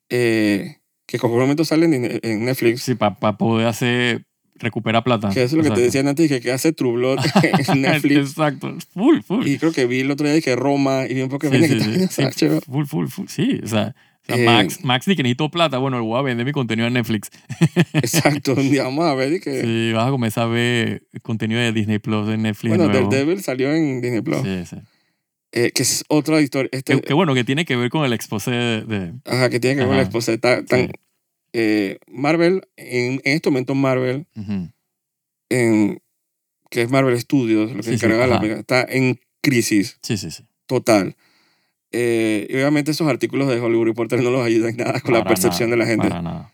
[0.10, 2.84] eh, que con momento salen en, Netflix.
[2.84, 4.26] Sí, para poder hacer,
[4.56, 5.32] recuperar plata.
[5.32, 7.20] Que eso es lo que te decían antes, que, que hace True Blood
[7.74, 8.30] en Netflix.
[8.30, 8.78] Exacto.
[8.94, 9.46] Full, full.
[9.46, 11.68] y creo que vi el otro día que Roma y vi un poco Sí, de
[11.68, 13.28] sí, sí, sí, full, full, full.
[13.28, 15.78] Sí, o sea, o sea, Eh, Max, Max ni que necesito plata.
[15.78, 17.30] Bueno, voy a vender mi contenido en Netflix.
[17.94, 19.62] Exacto, un día vamos a ver y que...
[19.62, 22.70] Sí, vas a comenzar a ver contenido de Disney Plus en Netflix.
[22.78, 23.10] bueno, nuevo.
[23.10, 24.42] Daredevil salió en Disney Plus.
[24.44, 24.78] Sí, sí.
[25.52, 26.70] Eh, que es otra historia.
[26.72, 28.82] Este, qué bueno que tiene que ver con el exposé de...
[28.84, 30.10] de- Ajá, que tiene que ver con la Ajá.
[30.10, 30.38] esposa.
[30.38, 30.90] Tan, Sí.
[31.54, 34.26] eh, Marvel, en, en este momento Marvel,
[35.50, 36.02] en,
[36.72, 38.42] que es Marvel Studios, lo que Sí, sí, encarga la ajá.
[38.42, 40.44] película, está en crisis Sí, sí, sí.
[40.66, 41.16] total.
[41.94, 45.36] Eh, y obviamente esos artículos de Hollywood Reporter no los ayudan nada con la Para
[45.36, 46.10] percepción nada, de la gente.
[46.10, 46.52] Para nada.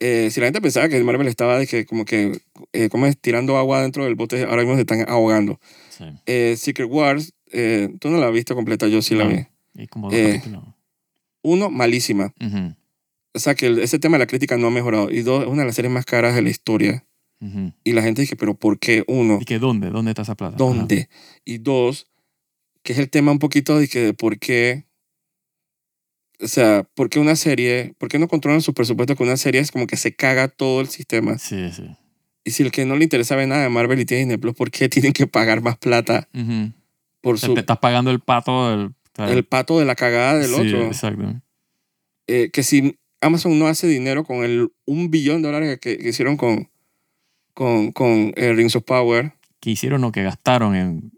[0.00, 2.40] Eh, si la gente pensaba que Marvel estaba de que como que
[2.72, 5.60] eh, como es tirando agua dentro del bote, ahora mismo se están ahogando.
[5.90, 6.04] Sí.
[6.26, 9.30] Eh, Secret Wars, eh, tú no la viste completa, yo sí la No.
[9.30, 9.46] vi.
[9.82, 10.42] Y como Eh.
[11.42, 12.32] Uno, malísima.
[12.40, 12.74] Ujú,
[13.34, 15.10] O sea que el- ese tema de la crítica no ha mejorado.
[15.10, 17.04] Y dos, es una de las series más caras de la historia.
[17.40, 17.72] ujú.
[17.84, 19.04] Y la gente dice, pero ¿por qué?
[19.08, 19.90] Uno, ¿Y que dónde?
[19.90, 20.56] ¿Dónde está esa plata?
[20.56, 21.08] ¿dónde?
[21.44, 22.06] Y dos,
[22.84, 24.84] que es el tema un poquito de que de por qué,
[26.40, 29.60] o sea, por qué una serie, por qué no controlan su presupuesto con una serie
[29.60, 31.38] es como que se caga todo el sistema.
[31.38, 31.88] Sí, sí.
[32.44, 34.54] Y si el que no le interesa ver nada de Marvel y tiene Disney Plus,
[34.54, 36.72] ¿por qué tienen que pagar más plata Ujú.
[37.22, 38.94] por O sea, su, te estás pagando el pato del...
[39.16, 40.84] el pato de la cagada del sí, otro?
[40.86, 41.40] exacto.
[42.26, 46.08] Eh, que si Amazon no hace dinero con el un billón de dólares que, que
[46.10, 46.70] hicieron con,
[47.54, 51.13] con, con eh, Rings of Power, ¿Qué hicieron o que gastaron en...?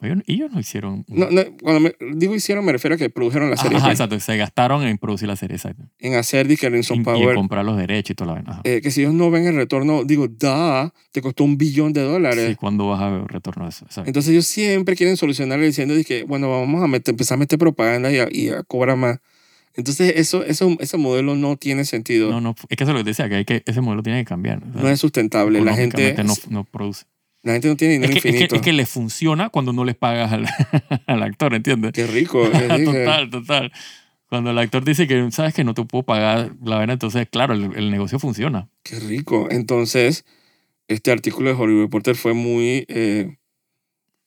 [0.00, 1.04] Ellos, ellos no hicieron...
[1.08, 3.78] no, no, cuando me, digo hicieron, me refiero a que produjeron la serie.
[3.78, 4.20] Ajá, pues, exacto.
[4.20, 5.84] Se gastaron en producir la serie, exacto.
[5.98, 7.34] en hacer que Rings of y en Power.
[7.34, 8.60] comprar los derechos y toda la vaina.
[8.64, 12.02] Eh, que si ellos no ven el retorno, digo, da, te costó un billón de
[12.02, 12.46] dólares.
[12.48, 13.84] Sí, ¿cuándo vas a ver retorno de eso?
[13.86, 14.08] Exacto.
[14.08, 18.12] Entonces ellos siempre quieren solucionarlo diciendo que, bueno, vamos a meter- empezar a meter propaganda
[18.12, 19.18] y a, y a cobrar más.
[19.74, 22.30] Entonces eso, eso, ese modelo no tiene sentido.
[22.30, 24.20] No, no, es que eso es lo que decía, que, hay que ese modelo tiene
[24.20, 24.60] que cambiar.
[24.72, 25.60] sea, no es sustentable.
[25.60, 27.04] La gente, no, no produce.
[27.46, 28.56] La gente no tiene dinero es, que, infinito.
[28.56, 30.46] es que le funciona cuando no les pagas al,
[31.06, 31.92] al actor, ¿entiendes?
[31.92, 32.48] Qué rico.
[32.48, 33.72] les total, total.
[34.28, 37.54] Cuando el actor dice que, sabes que no te puedo pagar la vaina, entonces, claro,
[37.54, 38.68] el, el negocio funciona.
[38.82, 39.46] Qué rico.
[39.48, 40.24] Entonces,
[40.88, 43.36] este artículo de Hollywood Reporter fue muy eh,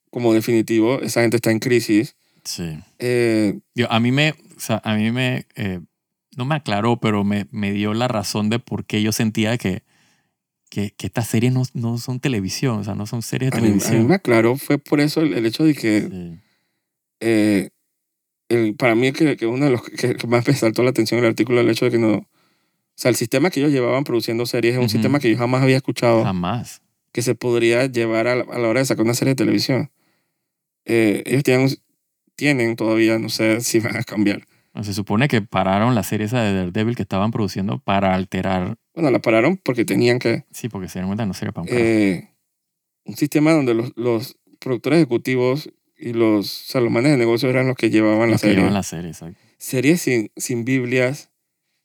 [0.09, 1.01] como definitivo.
[1.01, 2.15] Esa gente está en crisis.
[2.45, 2.79] Sí.
[2.99, 5.81] Eh, a mí me, o sea, a mí me, eh,
[6.37, 9.83] no me aclaró, pero me, me dio la razón de por qué yo sentía que,
[10.69, 13.61] que, que estas series no, no son televisión, o sea, no son series de a,
[13.61, 14.07] mí, a mí televisión.
[14.07, 16.39] me aclaró, fue por eso el, el hecho de que Sí.
[17.21, 17.69] eh,
[18.49, 21.19] el- para mí que, que uno de los que, que más me saltó la atención
[21.19, 22.13] el artículo el hecho de que no...
[22.15, 24.91] O sea, el sistema que ellos llevaban produciendo series es un Ujú.
[24.91, 26.81] sistema que yo jamás había escuchado Jamás.
[27.13, 29.89] que se podría llevar a la, a la hora de sacar una serie de televisión.
[30.85, 31.77] Eh, ellos tienen, un-
[32.35, 34.45] tienen todavía, no sé si van a cambiar.
[34.81, 38.77] Se supone que pararon la serie esa de Daredevil que estaban produciendo para alterar.
[38.99, 40.43] Bueno, la pararon porque tenían que...
[40.51, 41.85] Sí, porque se dieron cuenta que no sería para un carajo.
[41.85, 42.29] eh,
[43.05, 47.89] un sistema donde los, los productores ejecutivos y los salomanes de negocios eran los que
[47.89, 48.57] llevaban la Los que serie.
[48.57, 49.39] llevan la serie, exacto.
[49.57, 51.29] Series sin, sin Biblias,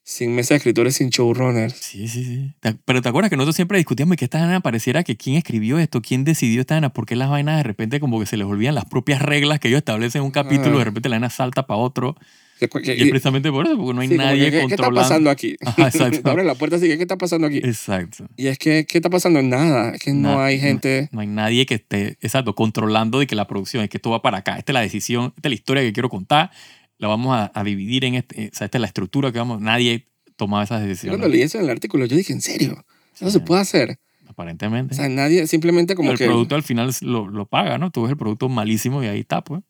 [0.03, 1.73] sin mesa de escritores, sin showrunners.
[1.73, 2.53] Sí, sí, sí.
[2.59, 5.79] Te- Pero te acuerdas que nosotros siempre discutíamos que esta vaina pareciera que quién escribió
[5.79, 8.45] esto, quién decidió esta vaina, por qué las vainas de repente como que se les
[8.45, 10.79] olvidan las propias reglas que ellos establecen en un capítulo, Ajá.
[10.79, 12.15] de repente la vaina salta para otro.
[12.61, 15.01] Y es precisamente por eso, porque no hay sí, nadie que, ¿qué, ¿Qué está controlando.
[15.01, 15.55] pasando aquí?
[15.65, 16.29] Ajá, exacto.
[16.31, 17.57] Abre la puerta así, que, ¿qué está pasando aquí?
[17.57, 18.27] Exacto.
[18.37, 19.41] Y es que, ¿qué está pasando?
[19.41, 19.91] Nada.
[19.91, 21.09] Es que no Na- hay gente...
[21.11, 24.21] No hay nadie que esté, exacto, controlando de que la producción, es que esto va
[24.21, 24.57] para acá.
[24.57, 26.49] Esta es la decisión, esta es la historia que quiero contar.
[26.97, 29.59] La vamos a, a dividir en este, o sea, esta es la estructura que vamos.
[29.59, 31.17] Nadie tomaba esas decisiones.
[31.19, 32.85] Cuando leí eso en el artículo, yo dije, ¿en serio?
[33.13, 33.45] Eso se Sí.
[33.45, 33.99] puede hacer.
[34.27, 34.93] Aparentemente.
[34.93, 36.25] O sea, nadie, simplemente como el que...
[36.25, 37.91] producto al final lo, lo paga, ¿no?
[37.91, 39.59] Tú ves el producto malísimo y ahí está, pues.
[39.61, 39.63] O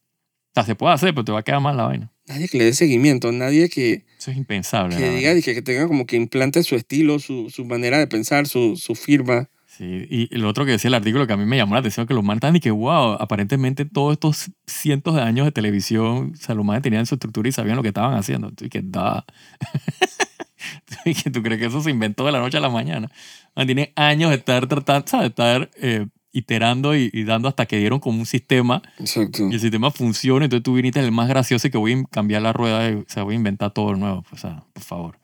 [0.54, 2.12] sea, se puede hacer, pero te va a quedar mal la vaina.
[2.28, 4.98] Nadie que le dé seguimiento, nadie que, Eso es impensable.
[4.98, 8.08] que diga y que, que tenga como que implante su estilo, su, su manera de
[8.08, 9.50] pensar, su, su firma.
[9.78, 12.08] Sí, y lo otro que decía el artículo que a mí me llamó la atención,
[12.08, 16.38] que los manes y que, wow, aparentemente todos estos cientos de años de televisión, o
[16.38, 18.54] sea, los manes tenían su estructura y sabían lo que estaban haciendo.
[18.62, 19.26] Y que da.
[21.34, 23.12] tú crees que eso se inventó de la noche a la mañana.
[23.54, 25.20] Man, tienen años de estar tratando.
[25.20, 29.48] De estar eh, iterando y, y dando hasta que dieron como un sistema Exacto.
[29.50, 30.46] y el sistema funciona.
[30.46, 33.24] Entonces tú viniste el más gracioso y que voy a cambiar la rueda, o sea,
[33.24, 34.24] voy a inventar todo de nuevo.
[34.32, 35.20] O sea, por favor.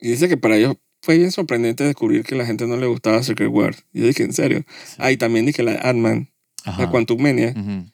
[0.00, 3.22] Y dice que para ellos fue bien sorprendente descubrir que la gente no le gustaba
[3.22, 3.84] Secret Wars.
[3.92, 4.64] Y yo dije, ¿en serio?
[4.84, 4.96] Sí.
[4.98, 6.28] Ah, y también dije la Ant-Man,
[6.64, 7.54] la Quantum Mania.
[7.56, 7.86] Ujú.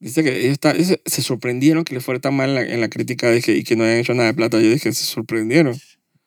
[0.00, 2.80] Dice que ellos, está- ellos se- sorprendieron que les fuera tan mal en la, en
[2.80, 4.60] la crítica dije, y que no hayan hecho nada de plata.
[4.60, 5.74] Yo dije, se sorprendieron.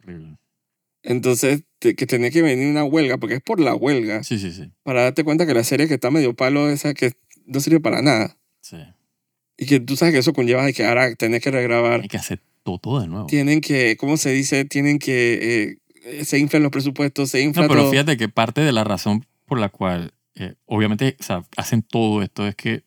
[0.04, 0.38] Horrible.
[1.04, 4.72] Entonces, que tenía que venir una huelga, porque es por la huelga, Sí, sí, sí.
[4.84, 7.14] para darte cuenta que la serie que está medio palo, esa que
[7.46, 8.38] no sirve para nada.
[8.62, 8.78] sí.
[9.62, 12.00] Y que tú sabes que eso conlleva de que ahora tenés que regrabar.
[12.02, 13.26] Hay que hacer todo, todo de nuevo.
[13.28, 14.64] Tienen que, ¿cómo se dice?
[14.64, 17.92] Tienen que, eh, se inflan los presupuestos, se infla No, pero todo.
[17.92, 22.24] fíjate que parte de la razón por la cual, eh, obviamente, o sea, hacen todo
[22.24, 22.84] esto es que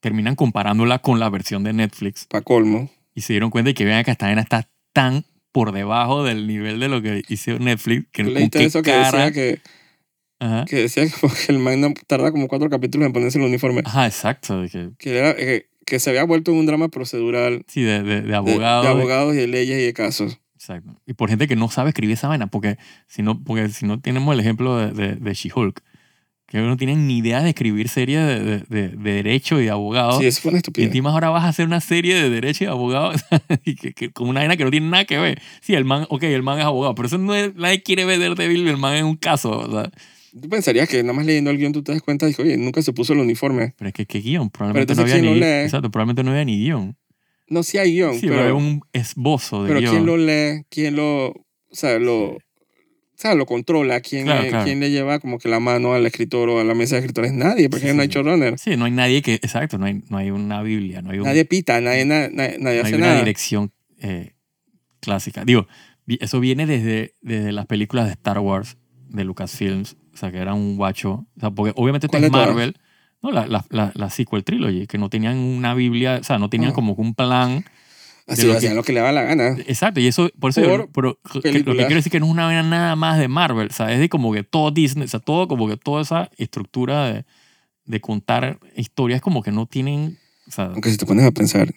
[0.00, 2.90] terminan comparándola con la versión de Netflix Pa' colmo.
[3.14, 5.24] y se dieron cuenta de que vean que esta vaina está tan
[5.56, 8.90] por debajo del nivel de lo que hizo Netflix que ¿Tú con leíste eso que
[8.90, 9.24] cara...
[9.24, 9.60] decía que,
[10.38, 10.66] Ajá.
[10.66, 11.04] que decía
[11.46, 13.80] que el man no- tarda como cuatro capítulos en ponerse el uniforme?
[13.86, 14.60] Ajá, exacto.
[14.60, 18.20] de que, Que, era, eh, que se había vuelto un drama procedural sí, de, de,
[18.20, 18.82] de de, abogado.
[18.82, 20.38] de abogados y de leyes y de casos.
[20.56, 21.00] Exacto.
[21.06, 23.98] Y por gente que no sabe escribir esa vaina, porque si no, porque si no
[23.98, 25.80] tenemos el ejemplo de, de, de She-Hulk,
[26.48, 29.70] que no tienen ni idea de escribir series de, de, de- de derecho y de
[29.70, 30.18] abogados.
[30.18, 30.88] Sí, eso fue una y estupidez.
[30.88, 33.20] encima ahora vas a hacer una serie de derecho y abogados
[33.64, 35.40] y que, que- con una vaina que no tiene nada que ver.
[35.60, 38.20] Sí, el man, ok, el man es abogado, pero eso no es, nadie quiere ver
[38.20, 39.50] Daredevil, el man es un caso.
[39.58, 39.90] o sea.
[40.40, 42.56] Tú pensarías que nada más leyendo el guion tú te das cuenta y dices, oye,
[42.58, 43.74] nunca se puso el uniforme.
[43.78, 45.64] Pero es que qué guion, probablemente Pero no había ni ¿quién lo lee?
[45.64, 46.96] Exacto, probablemente no había ni guion.
[47.48, 49.92] No, sí hay guion, Sí, pero, pero, es un esbozo de pero guion.
[49.92, 50.62] ¿quién lo lee?
[50.68, 52.36] ¿Quién lo, o sea, lo,
[53.16, 54.00] o sea, lo controla?
[54.00, 54.64] ¿Quién, Claro, le, claro.
[54.66, 57.32] ¿Quién le lleva como que la mano al escritor o a la mesa de escritores?
[57.32, 58.14] Nadie, porque Sí, no hay sí.
[58.14, 58.58] showrunner.
[58.58, 61.24] Sí, no hay nadie que, exacto, no hay, no hay una Biblia, no hay un,
[61.24, 63.18] Nadie pita, nadie, na- na- nadie no hay hace una nada.
[63.20, 64.34] dirección eh,
[65.00, 65.44] clásica.
[65.44, 65.66] Digo,
[66.06, 68.76] eso viene desde, desde las películas de Star Wars,
[69.08, 71.26] de Lucasfilms, o sea, que era un guacho.
[71.36, 72.48] O sea, porque obviamente esto ¿Cuál es de todas?
[72.48, 72.76] Marvel.
[73.22, 76.50] No, la, la, la, la sequel trilogy, que no tenían una Biblia, o sea, no
[76.50, 76.74] tenían Ah.
[76.74, 77.64] como un plan.
[78.28, 79.56] Así hacían que- lo que le daba la gana.
[79.66, 82.26] Exacto, y eso, por eso, yo- Por pero que- lo que quiero decir que no
[82.26, 85.04] es una vaina nada más de Marvel, o sea, es de como que todo Disney,
[85.04, 87.24] o sea, todo como que toda esa estructura de,
[87.84, 91.72] de contar historias como que no tienen, o sea, Aunque si te pones a pensar,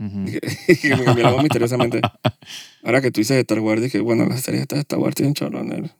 [0.00, 0.24] ujú.
[0.26, 0.40] que
[0.96, 2.00] me cambió la voz misteriosamente.
[2.82, 5.34] Ahora que tú dices de Star Wars, dije, bueno, las series de Star Wars tienen
[5.34, 5.90] showrunner.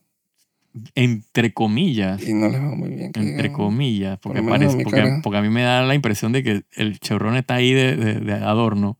[0.94, 3.07] entre comillas, Y no les va muy bien.
[3.14, 3.57] entre digamos.
[3.57, 6.99] comillas, porque, menos parece, porque, porque a mí me da la impresión de que el
[6.99, 8.99] chevron está ahí de, de- de adorno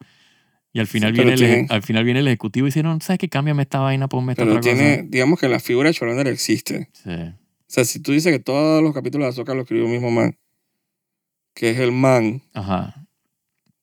[0.76, 3.18] y al final, Sí, viene el, al final viene el ejecutivo y dice, no, ¿sabes
[3.18, 3.28] qué?
[3.30, 6.90] Cámbiame esta vaina, ponme esta Pero otra tiene, digamos que la figura de showrunner existe.
[6.92, 7.16] cosa.
[7.16, 7.32] Sí.
[7.32, 10.10] O sea, si tú dices que todos los capítulos de Azoka lo escribió el mismo
[10.10, 10.36] man,
[11.54, 13.06] que es el man, Ajá.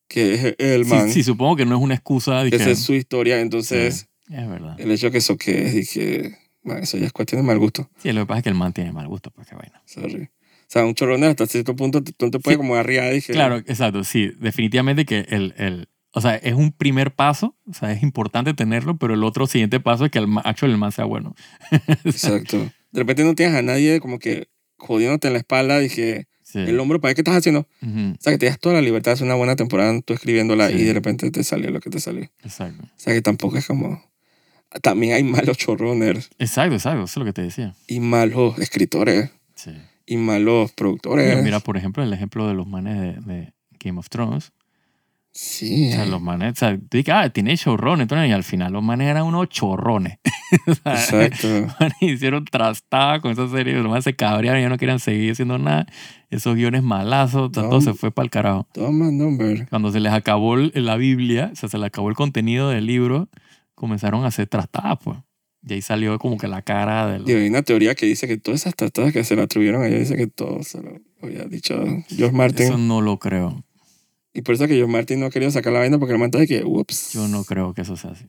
[0.07, 2.55] que es el Sí, man, sí, supongo que no es una excusa que...
[2.55, 4.79] esa es su historia, entonces Es verdad.
[4.79, 7.89] el hecho que eso que es, dije, "Man, eso ya es cuestión de mal gusto.
[7.97, 9.81] Sí, lo que pasa es que el man tiene mal gusto, pues qué vaina.
[9.85, 10.23] Sorry.
[10.25, 12.61] O sea, un showrunner hasta cierto punto tú no te puedes Sí.
[12.61, 14.31] como arriar, dije, Claro, exacto, sí.
[14.39, 15.87] Definitivamente que el, el...
[16.15, 19.79] O sea, es un primer paso, o sea, es importante tenerlo, pero el otro siguiente
[19.79, 21.35] paso es que el, ma- actual el man sea bueno.
[22.05, 22.57] exacto.
[22.91, 24.47] De repente no tienes a nadie como que
[24.77, 26.59] jodiéndote en la espalda, dije, Sí.
[26.59, 27.67] el hombro, ¿para qué estás haciendo?
[27.81, 30.13] Ujú, O sea, que te das toda la libertad de hacer una buena temporada tú
[30.13, 30.75] escribiéndola Sí.
[30.75, 32.29] y de repente te salió lo que te salió.
[32.43, 32.83] Exacto.
[32.83, 34.03] O sea, que tampoco es como...
[34.81, 37.73] También hay malos showrunners Exacto, exacto, eso es lo que te decía.
[37.87, 39.71] y malos escritores Sí.
[40.05, 41.27] y malos productores.
[41.29, 44.51] Mira, mira, por ejemplo, el ejemplo de los manes de, de Game of Thrones.
[45.35, 45.89] Sí.
[45.89, 48.83] O sea, los manes, o sea, tú dices, ah, tiene chorrones, y al final los
[48.83, 50.19] manes eran unos chorrones.
[50.67, 51.47] O sea, Exacto.
[51.61, 55.31] los manes hicieron trastada con esa serie, los manes se cabrearon, ya no querían seguir
[55.31, 55.87] haciendo nada.
[56.29, 57.81] Esos guiones malazos, todo No.
[57.81, 58.67] se fue para el carajo.
[58.71, 59.67] Toma number.
[59.69, 63.29] Cuando se les acabó la Biblia, o sea, se les acabó el contenido del libro,
[63.73, 65.17] comenzaron a hacer trastadas, pues.
[65.67, 67.25] Y ahí salió como que la cara del...
[67.25, 69.87] Digo, hay una teoría que dice que todas esas tratadas que se le atribuyeron a
[69.87, 72.65] ella, dice que todo se lo había dicho George Martin.
[72.67, 73.63] Eso no lo creo.
[74.33, 76.31] Y por eso que George Martin no ha querido sacar la vaina porque el man
[76.31, 78.25] de que, ups, Yo no creo que eso sea así.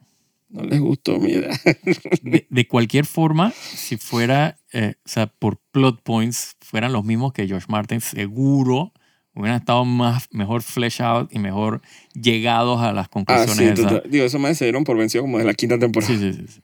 [0.51, 1.51] no les gustó mi idea.
[2.23, 7.33] de, de cualquier forma, si fuera, eh, o sea, por plot points, fueran los mismos
[7.33, 8.93] que George Martin, seguro
[9.35, 11.83] hubieran estado más, mejor flesh out y mejor
[12.15, 13.57] llegados a las ah, conclusiones.
[13.57, 13.77] sí, esas.
[13.77, 14.11] total.
[14.11, 16.13] Digo, esos más se dieron por vencido como de la quinta temporada.
[16.13, 16.61] sí, sí, sí, sí.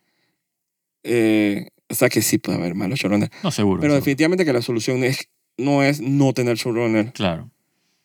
[1.03, 3.33] Eh, o sea que sí puede haber malos showrunners.
[3.43, 3.81] No, seguro.
[3.81, 4.01] Pero seguro.
[4.01, 7.13] definitivamente que la solución es, no es no tener showrunner.
[7.13, 7.51] Claro.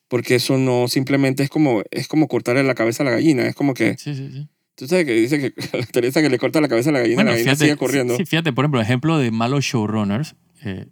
[0.07, 3.45] Porque eso no simplemente es como, es como cortarle la cabeza a la gallina.
[3.47, 4.47] Es como que, Sí, sí, sí.
[4.75, 7.15] tú sabes que dice que la teoría que le corta la cabeza a la gallina,
[7.17, 8.15] Bueno, la gallina fíjate, sigue corriendo.
[8.17, 10.35] sí, fíjate, por ejemplo, ejemplo de malos showrunners.
[10.63, 10.85] eh,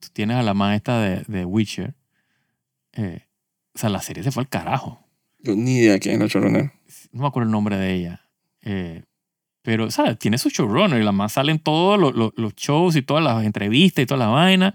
[0.00, 1.94] tú tienes a la man esta de, de Witcher.
[2.92, 3.22] eh,
[3.74, 5.00] o sea, la serie se fue al carajo.
[5.40, 6.72] Yo ni idea quién es el showrunner.
[7.12, 8.20] no me acuerdo el nombre de ella.
[8.62, 9.04] Eh,
[9.62, 10.18] pero, ¿sabes?
[10.18, 13.44] Tiene su showrunner y la más salen todos los, los- los shows y todas las
[13.44, 14.74] entrevistas y toda la vaina.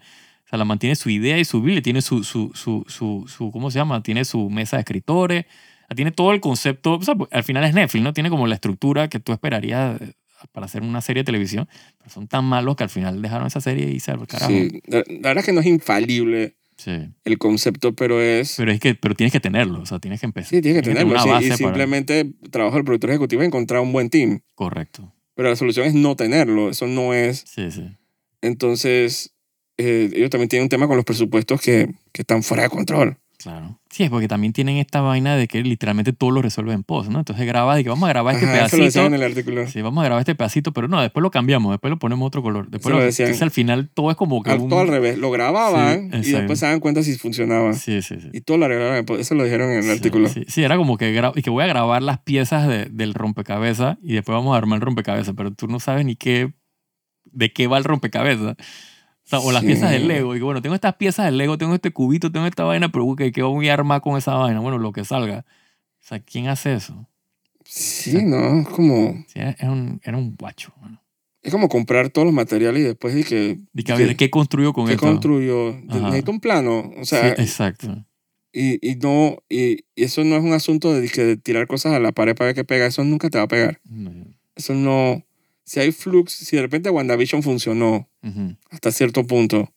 [0.54, 3.72] Sea, la mantiene su idea y su biblia, tiene su, su, su, su, su- ¿cómo
[3.72, 4.04] se llama?
[4.04, 5.46] Tiene su mesa de escritores,
[5.96, 6.94] tiene todo el concepto.
[6.94, 8.14] O sea, al final es Netflix, ¿no?
[8.14, 10.12] Tiene como la estructura que tú esperarías eh,
[10.52, 11.68] para hacer una serie de televisión.
[11.98, 14.52] Pero son tan malos que al final dejaron esa serie y se carajo.
[14.52, 16.92] Sí, la, la verdad es que no es infalible Sí.
[17.26, 18.54] el concepto, pero es...
[18.58, 20.50] Pero es que pero tienes que tenerlo, o sea, tienes que empezar.
[20.50, 21.14] sí, tienes que tener tenerlo.
[21.14, 24.42] una sí, base y para- simplemente trabajo del productor ejecutivo es encontrar un buen team.
[24.54, 25.12] Correcto.
[25.36, 26.70] Pero la solución es no tenerlo.
[26.70, 27.44] Eso no es.
[27.48, 27.88] Sí, sí.
[28.42, 29.33] Entonces,
[29.78, 33.18] eh, ellos también tienen un tema con los presupuestos que, que están fuera de control.
[33.38, 33.78] Claro.
[33.90, 37.10] Sí, es porque también tienen esta vaina de que literalmente todo lo resuelve en post,
[37.10, 37.20] ¿no?
[37.20, 39.06] Entonces grabas y que vamos a grabar este Ajá, eso lo pedacito.
[39.06, 39.68] en el artículo.
[39.68, 42.42] Sí, vamos a grabar este pedacito, pero no, después lo cambiamos, después lo ponemos otro
[42.42, 42.70] color.
[42.70, 44.70] Después lo entonces al final todo es como que Al- un...
[44.70, 45.18] todo al revés.
[45.18, 47.74] Lo grababan Sí, y después se dan cuenta si funcionaba.
[47.74, 48.30] Sí, sí, sí.
[48.32, 49.06] Y todo lo arreglaron.
[49.20, 50.30] Eso lo dijeron en el Sí, artículo.
[50.30, 53.98] Sí, sí, era como que, y que voy a grabar las piezas de- del rompecabezas
[54.02, 56.54] y después vamos a armar el rompecabezas, pero tú no sabes ni qué,
[57.26, 58.56] de qué va el rompecabezas.
[59.26, 59.68] O, sea, o las Sí.
[59.68, 60.36] piezas del Lego.
[60.36, 63.16] Y que bueno, tengo estas piezas del Lego, tengo este cubito, tengo esta vaina, pero
[63.16, 64.60] ¿qué, qué voy a armar con esa vaina?
[64.60, 65.46] Bueno, lo que salga.
[66.02, 67.08] O sea, ¿quién hace eso?
[67.66, 70.74] Sí, no, es como, Sí, era, un, era un guacho.
[71.42, 74.30] es como comprar todos los materiales y después de que, Y que, a ver, ¿qué
[74.30, 75.06] construyo con ¿qué esto?
[75.08, 75.70] construyo?
[75.90, 76.00] Ajá.
[76.08, 76.92] Necesito un plano.
[77.00, 78.06] O sea, Sí, exacto.
[78.52, 82.00] y, y no, y, y eso no es un asunto de, de tirar cosas a
[82.00, 82.86] la pared para ver qué pega.
[82.86, 83.80] Eso nunca te va a pegar.
[84.56, 85.24] Eso no.
[85.64, 89.74] Si hay flux, si de repente WandaVision funcionó Ujú, hasta cierto punto,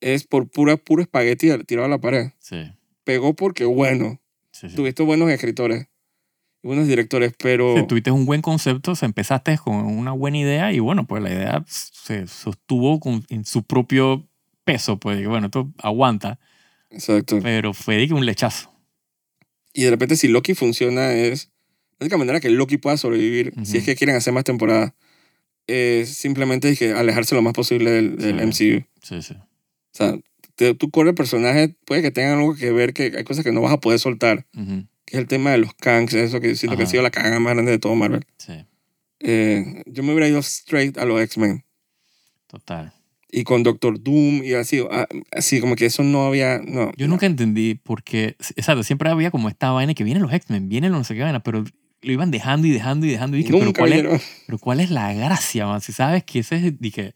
[0.00, 2.30] es por pura, puro espagueti tirado a la pared.
[2.38, 2.72] Sí,
[3.04, 4.76] Pegó porque, bueno, sí, sí.
[4.76, 5.88] tuviste buenos escritores
[6.66, 10.80] buenos directores, pero tuviste un buen concepto, o sea, empezaste con una buena idea y
[10.80, 14.28] bueno, pues la idea se sostuvo con, en su propio
[14.64, 16.38] peso, pues bueno, esto aguanta,
[16.90, 17.38] exacto.
[17.42, 18.72] pero fue un lechazo.
[19.72, 21.52] Y de repente si Loki funciona es
[21.98, 23.64] la única manera que Loki pueda sobrevivir, Ujú.
[23.64, 24.92] si es que quieren hacer más temporadas,
[25.66, 28.70] es simplemente es que alejarse lo más posible del, del Sí.
[28.74, 28.84] MCU.
[29.02, 29.34] Sí, sí.
[29.34, 29.44] O
[29.92, 30.18] sea,
[30.54, 33.60] te- tú corres personajes, puede que tengan algo que ver, que hay cosas que no
[33.62, 36.76] vas a poder soltar, Ujú, que es el tema de los Kangs, eso que siento
[36.76, 36.90] que ha Ajá.
[36.90, 38.24] sido la cagada más grande de todo Marvel.
[38.38, 38.52] Sí,
[39.20, 41.64] Eh, yo me hubiera ido straight a los X-Men.
[42.46, 42.92] total.
[43.30, 46.92] Y con Doctor Doom y así, ah, así como que eso no había, no.
[46.96, 50.68] Yo nunca entendí por qué, exacto, siempre había como esta vaina que vienen los X-Men,
[50.68, 51.64] vienen los no sé qué vaina, pero
[52.06, 53.36] lo iban dejando y dejando y dejando.
[53.36, 54.20] Y dije, pero ¿cuál, es, vieron.
[54.46, 55.80] pero ¿cuál es la gracia, man?
[55.80, 57.12] Si sabes que ese es, dije,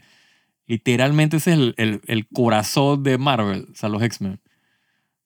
[0.66, 4.40] literalmente ese es el, el, el corazón de Marvel, o sea, los X-Men.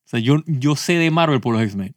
[0.05, 1.95] O sea, yo, yo sé de Marvel por los X-Men.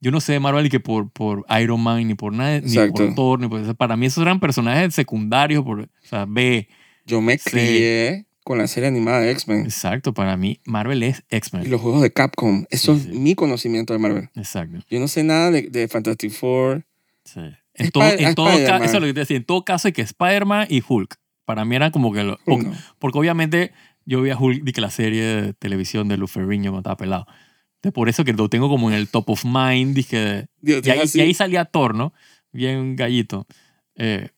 [0.00, 2.76] Yo no sé de Marvel ni que por, por Iron Man, ni por nada, ni
[2.90, 6.24] por Thor, ni por, o sea, para mí esos eran personajes secundarios, por, o sea,
[6.26, 6.68] B.
[7.04, 7.50] Yo me Sí.
[7.50, 11.68] crié con la serie animada de X-Men Exacto, para mí Marvel es y X-Men.
[11.70, 12.64] los juegos de Capcom.
[12.70, 13.18] Eso Sí, es sí.
[13.18, 14.30] mi conocimiento de Marvel.
[14.36, 14.78] Exacto.
[14.88, 16.86] Yo no sé nada de, de Fantastic Four.
[17.34, 17.40] Sí.
[17.74, 18.78] En, todo, Spider- en, todo Spider-Man.
[18.80, 21.14] ca- eso es lo que te decía, en todo caso, es que Spider-Man y Hulk,
[21.44, 22.24] para mí eran como que...
[22.24, 22.72] Lo, porque, No.
[22.98, 23.72] porque obviamente
[24.04, 27.26] yo vi a Hulk, de que la serie de televisión de Ferrigno cuando estaba pelado.
[27.76, 30.46] Entonces, por eso que lo tengo como en el top of mind, dije...
[30.60, 32.12] Dios, Y ahí, y salía Thor, ¿no?
[32.52, 33.46] Bien gallito.
[33.94, 34.30] Eh,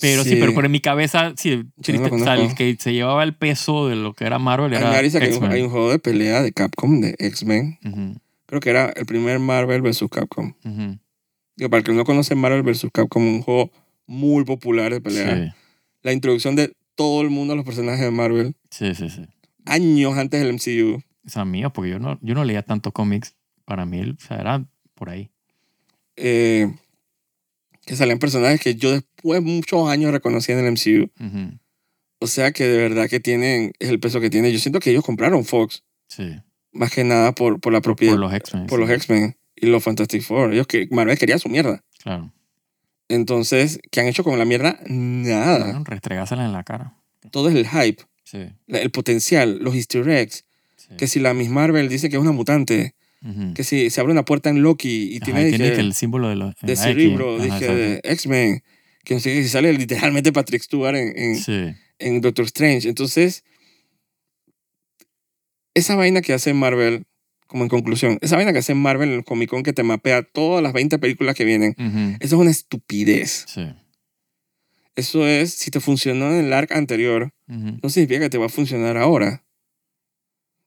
[0.00, 0.36] pero sí.
[0.40, 1.64] pero, en mi cabeza, sí,
[1.98, 4.90] no o sea, el que se llevaba el peso de lo que era Marvel era
[4.90, 7.78] me hay un, hay un juego de pelea de Capcom de X-Men.
[8.46, 10.04] Creo que era el primer Marvel vs.
[10.10, 10.54] Capcom.
[10.64, 10.98] ujú.
[11.56, 12.88] Digo, para el que no conoce Marvel vs.
[12.92, 13.70] Capcom, un juego
[14.06, 15.36] muy popular de pelea.
[15.46, 15.52] Sí,
[16.02, 19.22] La introducción de todo el mundo a los personajes de Marvel sí, sí, sí.
[19.66, 21.02] años antes del MCU.
[21.26, 23.34] O sea, mío, porque yo no, yo no leía tanto cómics.
[23.64, 24.64] Para mí, o sea, era
[24.94, 25.30] por ahí.
[26.16, 26.72] eh,
[27.86, 31.10] que salían personajes que yo después de muchos años reconocí en el MCU.
[32.18, 34.50] O sea que de verdad que tienen es el peso que tiene.
[34.52, 36.34] Yo siento que ellos compraron Fox Sí,
[36.72, 38.66] más que nada por, por la propiedad, por los X-Men.
[38.66, 40.52] por sí, los X-Men y los Fantastic Four.
[40.54, 41.82] Ellos que Marvel quería su mierda.
[42.02, 42.32] Claro.
[43.08, 44.78] Entonces, ¿qué han hecho con la mierda?
[44.86, 45.64] Nada.
[45.64, 46.96] Bueno, restregársela en la cara.
[47.30, 50.44] Todo es el hype, Sí, el potencial, los easter eggs.
[50.76, 50.94] sí.
[50.96, 53.52] Que si la Miss Marvel dice que es una mutante, Ujú.
[53.54, 55.80] que si se abre una puerta en Loki y Ajá, tiene, y dije, tiene que
[55.80, 58.62] el símbolo de, los, de cerebro, Ajá, dije, de X-Men,
[59.04, 61.36] que no sé qué, si sale literalmente Patrick Stewart en, en.
[61.36, 62.88] Sí, en Doctor Strange.
[62.88, 63.44] Entonces,
[65.74, 67.04] esa vaina que hace Marvel,
[67.54, 70.24] como en conclusión, esa vaina que hace Marvel en el Comic Con que te mapea
[70.24, 73.44] todas las 20 películas que vienen, Ujú, eso es una estupidez.
[73.46, 73.72] sí.
[74.96, 78.46] Eso es, si te funcionó en el arc anterior, Ujú, no significa que te va
[78.46, 79.44] a funcionar ahora.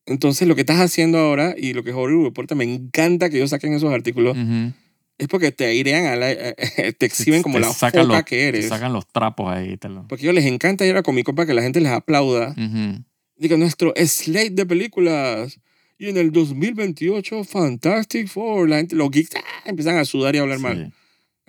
[0.06, 3.50] Entonces, lo que estás haciendo ahora y lo que Hollywood reporta, me encanta que ellos
[3.50, 4.72] saquen esos artículos, ujú.
[5.18, 6.34] es porque te airean, a la,
[6.98, 8.70] te exhiben como Te la foca los- que Te eres.
[8.70, 9.76] sacan los trapos ahí.
[9.76, 10.08] Te lo...
[10.08, 12.56] Porque a ellos les encanta ir a Comic Con para que la gente les aplauda.
[13.36, 15.60] Diga, nuestro slate de películas.
[15.98, 18.70] Y en el 2028, Fantastic Four.
[18.70, 19.42] La gente, los geeks ¡ah!
[19.66, 20.86] empiezan a sudar y a hablar mal.
[20.88, 20.94] sí.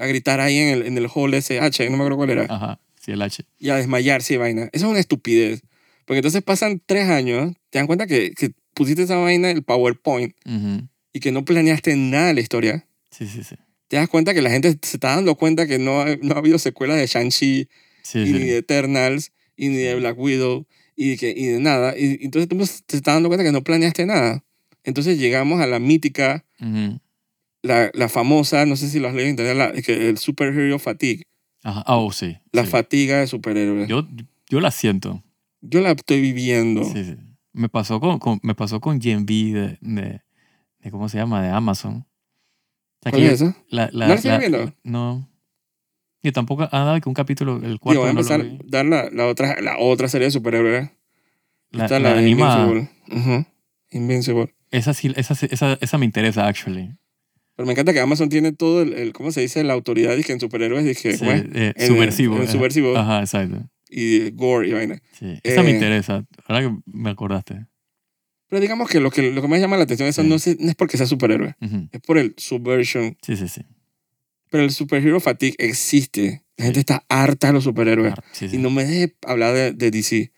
[0.00, 2.46] A gritar ahí en el, en el hall SH, no me acuerdo cuál era.
[2.48, 3.44] Ajá, sí, el H.
[3.58, 4.68] Y a desmayarse y vaina.
[4.72, 5.60] Eso es una estupidez.
[6.04, 9.62] Porque entonces pasan tres años, te dan cuenta que, que pusiste esa vaina en el
[9.64, 12.86] PowerPoint Ujú, y que no planeaste nada de la historia.
[13.10, 13.56] Sí, sí, sí.
[13.88, 16.38] Te das cuenta que la gente se está dando cuenta que no ha, no ha
[16.38, 17.68] habido secuelas de Shang-Chi,
[18.02, 18.32] Sí, y sí.
[18.34, 19.96] ni de Eternals, y ni de.
[19.96, 20.66] Black Widow,
[21.00, 21.96] y, que, y de nada.
[21.96, 24.44] Y, entonces tú te estás dando cuenta que no planeaste nada.
[24.84, 26.98] Entonces llegamos a la mítica, Ujú,
[27.62, 30.78] la, la famosa, no sé si lo has leído en internet, la- que el superhero
[30.78, 31.22] fatigue.
[31.62, 31.84] Ajá.
[31.86, 32.36] Oh, sí.
[32.52, 32.70] La sí.
[32.70, 33.88] fatiga de superhéroes.
[33.88, 35.22] Yo, Yo, yo la siento.
[35.80, 36.84] la estoy viviendo.
[36.84, 37.16] Sí, sí.
[37.52, 40.20] Me pasó con, con- me pasó con Gen de, de,
[40.80, 41.42] de- ¿cómo se llama?
[41.42, 42.06] De Amazon.
[43.00, 43.56] O sea, ¿Cuál es yo- eso?
[43.68, 44.74] la, la, ¿No la viendo?
[44.84, 45.28] No.
[46.22, 48.56] Yo tampoco ha dado que un capítulo, el cuarto voy a no empezar vi.
[48.56, 50.90] a dar la, la otra, la otra serie de superhéroes.
[51.70, 52.64] La, Está la animada.
[52.66, 52.90] Invincible.
[53.20, 53.46] Ujú.
[53.90, 54.54] Invincible.
[54.70, 56.94] Esa, sí, esa, esa, esa me interesa, actually.
[57.56, 59.62] Pero me encanta que Amazon tiene todo el, el- ¿cómo se dice?
[59.64, 62.36] La autoridad dije, en superhéroes, dije, Sí, eh, En- subversivo.
[62.36, 62.52] en ajá.
[62.52, 62.96] subversivo.
[62.96, 63.68] Ajá, exacto.
[63.90, 65.00] Y gore y vaina.
[65.12, 65.38] Sí.
[65.42, 66.24] Esa me Eh, interesa.
[66.46, 67.66] Ahora que me acordaste.
[68.48, 70.28] Pero digamos que lo que, lo que más llama la atención eso Sí.
[70.28, 71.88] no, es, no es porque sea superhéroe, Ujú.
[71.92, 73.16] es por el subversion.
[73.22, 73.62] Sí, sí, sí.
[74.50, 76.42] Pero el superhero fatigue existe.
[76.56, 78.14] La gente está harta de los superhéroes.
[78.32, 78.56] Sí, sí.
[78.56, 80.32] Y no me deje hablar de, de DC.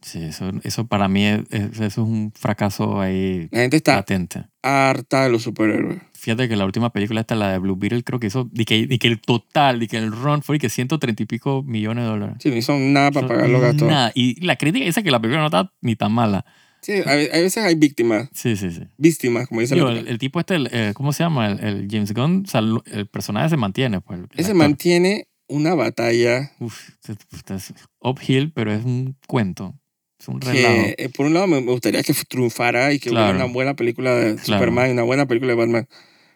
[0.00, 3.96] Sí, eso, eso para mí es, es- eso es un fracaso ahí La gente está
[3.96, 4.44] latente.
[4.62, 5.98] harta de los superhéroes.
[6.14, 8.86] Fíjate que la última película esta, la de Blue Beetle, creo que hizo, de que,
[8.86, 12.04] de que el total, de que el run fue de que 130 y pico millones
[12.04, 12.36] de dólares.
[12.40, 13.88] Sí, no hizo nada para pagar los gastos.
[13.88, 14.12] Nada.
[14.14, 16.44] Y la crítica dice que la película no está ni tan mala.
[16.80, 18.28] Sí, a ve- a veces hay víctimas.
[18.32, 18.82] Sí, sí, sí.
[18.96, 21.48] Víctimas, como dice Digo, la el, el tipo este, el, eh, ¿cómo se llama?
[21.48, 22.60] El, el James Gunn, o sea,
[22.92, 24.00] el personaje se mantiene.
[24.00, 29.74] Pues, el Ese mantiene una batalla Uf, es- es uphill, pero es un cuento.
[30.20, 30.74] Es un relajo.
[30.84, 33.30] que, eh, por un lado, me me gustaría que triunfara y que Claro.
[33.30, 34.44] hubiera una buena película de Claro.
[34.60, 35.88] Superman y una buena película de Batman.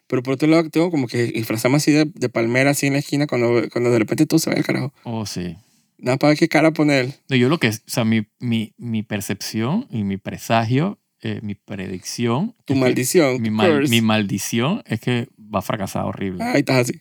[0.06, 2.98] Pero por otro lado, tengo como que disfrazarme así de, de palmera, así en la
[3.00, 4.92] esquina, cuando, cuando de repente todo se va al carajo.
[5.04, 5.56] Oh, sí.
[6.02, 7.14] Nada para ver qué cara poner.
[7.28, 11.54] No, yo lo que, o sea, mi, mi, mi percepción y mi presagio, eh, mi
[11.54, 12.54] predicción.
[12.64, 16.42] Tu maldición, Mi, mal- mi maldición es que va a fracasar horrible.
[16.44, 17.00] Ahí estás así.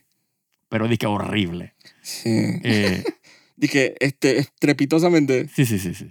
[0.68, 1.74] Pero di que horrible.
[2.00, 2.30] Sí.
[2.62, 3.02] Eh,
[3.56, 5.48] Dije, este, estrepitosamente.
[5.48, 6.10] sí, sí, sí, sí.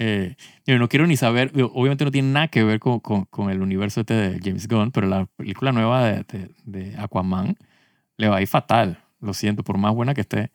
[0.00, 3.50] Eh, yo no quiero ni saber, obviamente no tiene nada que ver con, con, con
[3.50, 7.56] el universo este de James Gunn, pero la película nueva de, de, de Aquaman
[8.16, 9.02] le va a ir fatal.
[9.20, 10.52] Lo siento, por más buena que esté.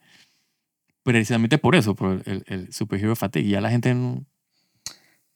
[1.04, 3.48] Precisamente por eso, por el, el superhero fatigue.
[3.50, 4.24] Ya la gente no,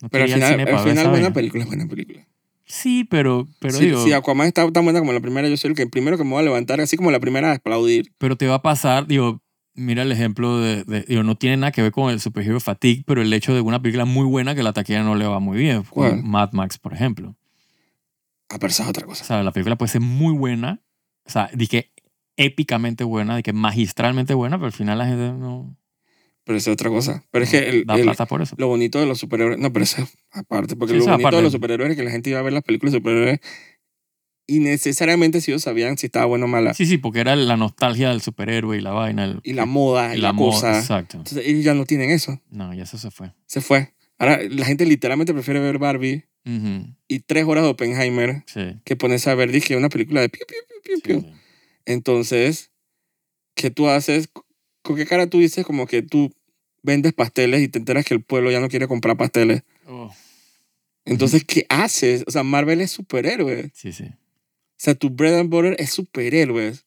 [0.01, 2.27] no Pero al final, al final buena película es buena película.
[2.65, 5.71] Sí, pero, pero si, digo, si Aquaman está tan buena como la primera, yo soy
[5.71, 8.13] el que primero que me voy a levantar, así como la primera, a aplaudir.
[8.19, 9.43] pero te va a pasar, digo,
[9.75, 13.05] mira el ejemplo de, de- digo, no tiene nada que ver con el superhero fatigue,
[13.07, 15.57] pero el hecho de una película muy buena que la taquilla no le va muy
[15.57, 15.83] bien.
[15.89, 16.23] ¿Cuál?
[16.23, 17.37] Mad Max, por ejemplo.
[18.51, 19.25] Ah, pero esa es otra O cosa.
[19.25, 20.81] sea, la película puede ser muy buena,
[21.25, 21.91] o sea, de que
[22.39, 25.77] épicamente buena, de que magistralmente buena, pero al final la gente no,
[26.45, 27.23] Pero esa es otra cosa.
[27.31, 28.55] Pero es que el- da el- plata por eso.
[28.59, 29.59] lo bonito de los superhéroes.
[29.59, 30.77] No, pero eso es aparte.
[30.77, 32.55] Porque Sí, lo eso bonito de los superhéroes es que la gente iba a ver
[32.55, 33.41] las películas de superhéroes
[34.47, 36.73] y necesariamente si ellos sabían si estaba bueno o mala.
[36.73, 39.25] Sí, sí, porque era la nostalgia del superhéroe y la vaina.
[39.27, 40.79] el- Y la moda y, la, moda, cosa.
[40.79, 41.19] Exacto.
[41.19, 42.41] Entonces ellos ya no tienen eso.
[42.51, 43.35] No, ya eso se fue.
[43.47, 43.93] Se fue.
[44.19, 46.25] Ahora la gente literalmente prefiere ver Barbie
[47.09, 48.63] y tres horas de Oppenheimer Sí.
[48.87, 51.38] que ponerse a ver, dije, una película de piu, piu, piu, piu, sí.
[51.89, 52.71] Entonces,
[53.55, 54.29] ¿qué tú haces?
[54.83, 56.31] ¿Con qué cara tú dices como que tú
[56.83, 59.63] vendes pasteles y te enteras que el pueblo ya no quiere comprar pasteles?
[59.87, 60.13] Oh,
[61.07, 62.25] Entonces, ¿qué haces?
[62.27, 63.71] O sea, Marvel es superhéroe.
[63.75, 64.05] sí, sí.
[64.05, 66.85] O sea, tu bread and butter es superhéroes.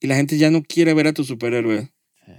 [0.00, 1.88] Y la gente ya no quiere ver a tus superhéroes.
[2.26, 2.32] Sí.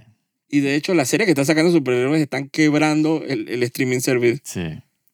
[0.50, 4.42] Y de hecho, las series que están sacando superhéroes están quebrando el, el streaming service.
[4.44, 4.62] Sí.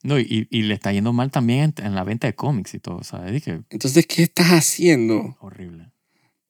[0.03, 2.81] No, y, y le está yendo mal también en, en la venta de cómics y
[2.81, 3.47] todo, ¿sabes?
[3.71, 5.37] Entonces, ¿qué estás haciendo?
[5.41, 5.93] horrible.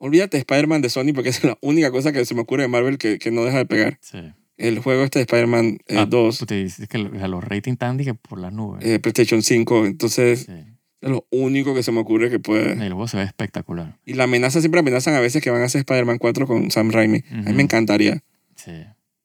[0.03, 2.69] Olvídate de Spider-Man de Sony porque es la única cosa que se me ocurre de
[2.69, 3.99] Marvel que, que no deja de pegar.
[4.01, 4.19] Sí.
[4.57, 7.29] El juego este de Spider-Man eh, Ah, 2, tú te dices que lo- o sea,
[7.29, 8.85] los ratings están dije, por las nubes.
[8.85, 9.87] eh, PlayStation 5.
[9.87, 10.53] Entonces, sí.
[11.01, 12.73] es lo único que se me ocurre que puede.
[12.73, 13.99] El juego se ve espectacular.
[14.05, 16.91] Y la amenaza siempre amenazan a veces que van a hacer Spider-Man 4 con Sam
[16.91, 17.23] Raimi.
[17.31, 18.23] A mí me encantaría.
[18.57, 18.73] Sí.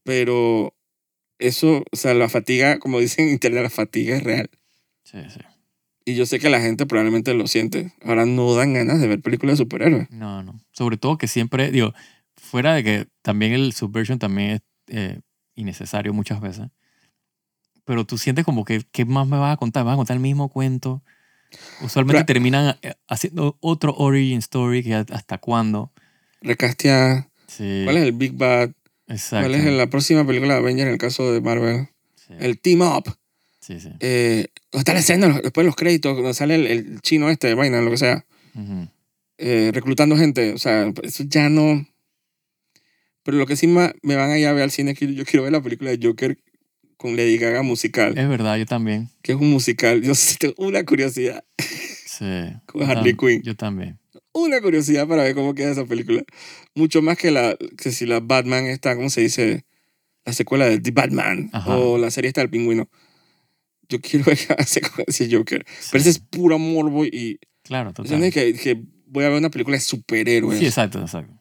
[0.04, 0.74] Pero
[1.40, 4.50] eso, o sea, la fatiga, como dicen en internet, la fatiga es real.
[5.04, 5.40] Sí, sí.
[6.06, 7.92] Y yo sé que la gente probablemente lo siente.
[8.04, 10.10] Ahora no dan ganas de ver películas de superhéroes.
[10.12, 10.60] No, no.
[10.72, 11.94] Sobre todo que siempre, digo,
[12.36, 15.20] fuera de que también el subversion también es eh,
[15.56, 16.68] innecesario muchas veces.
[17.86, 19.84] Pero tú sientes como que, ¿qué más me vas a contar?
[19.84, 21.04] ¿Me vas a contar el mismo cuento?
[21.82, 25.92] Usualmente Pero- terminan eh, haciendo otro origin story que hasta cuándo.
[26.42, 27.30] Recastea.
[27.48, 28.72] Sí, ¿Cuál es el Big Bad?
[29.08, 29.48] exacto.
[29.50, 31.88] ¿Cuál es la próxima película de Avengers en el caso de Marvel?
[32.16, 33.16] Sí, El Team Up.
[33.66, 33.90] Sí, sí.
[34.00, 37.82] Eh, está la escena, después de los créditos, donde sale el, el chino este, vaina,
[37.82, 38.26] lo que sea.
[38.56, 38.88] Ujú.
[39.38, 40.54] eh, reclutando gente.
[40.54, 41.86] O sea, eso ya no.
[43.24, 45.26] Pero lo que sí me van a ir a ver al cine es que yo
[45.26, 46.38] quiero ver la película de Joker
[46.98, 49.10] con Lady Gaga musical, Es verdad, yo también.
[49.22, 50.02] que es un musical.
[50.02, 52.26] Yo tengo una curiosidad, Sí.
[52.68, 53.42] Con Harley Quinn.
[53.44, 54.00] Yo también.
[54.32, 56.24] una curiosidad para ver cómo queda esa película.
[56.74, 59.66] Mucho más que la que si la Batman está, ¿cómo se dice?
[60.24, 61.76] La secuela de The Batman Ajá.
[61.76, 62.90] o la serie está del pingüino.
[63.90, 65.66] Yo quiero ver qué hace con ese Joker.
[65.92, 68.24] Pero ese es puro morbo y Claro, total.
[68.24, 70.60] es que, que voy a ver una película de superhéroes.
[70.60, 71.34] Sí, exacto, exacto.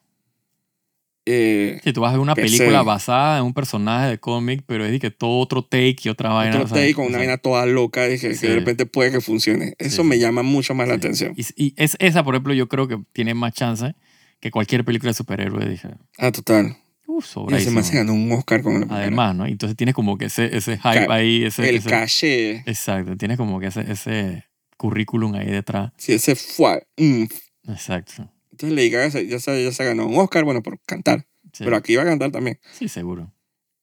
[1.25, 2.57] eh, Si tú vas a ver una PC.
[2.57, 6.09] película basada en un personaje de cómic, pero es de que todo otro take y
[6.09, 6.57] otra vaina.
[6.61, 8.47] otro take con una vaina toda loca y que, que Sí.
[8.47, 9.75] de repente puede que funcione.
[9.79, 10.21] Eso Sí, me sí.
[10.21, 10.97] llama mucho más la Sí.
[10.99, 11.33] atención.
[11.35, 13.95] Y, y es, esa, por ejemplo, yo creo que tiene más chance
[14.39, 15.67] que cualquier película de superhéroe.
[15.67, 16.77] Dije, Ah, total.
[17.07, 18.87] Uh, Y se ganó un Oscar con la.
[18.97, 19.45] Además, ¿no?
[19.45, 21.43] Entonces tienes como que ese, ese hype Ca- ahí.
[21.45, 22.51] Ese, el ese- caché.
[22.65, 24.45] Exacto, tienes como que ese, ese
[24.77, 25.91] currículum ahí detrás.
[25.97, 26.85] Sí, ese fue.
[26.97, 27.23] mm.
[27.69, 28.29] Exacto.
[28.51, 31.25] Entonces Lady Gaga ya se, ya se ganó un Oscar, bueno, por cantar.
[31.51, 32.59] Sí, Pero aquí iba a cantar también.
[32.71, 33.31] sí seguro.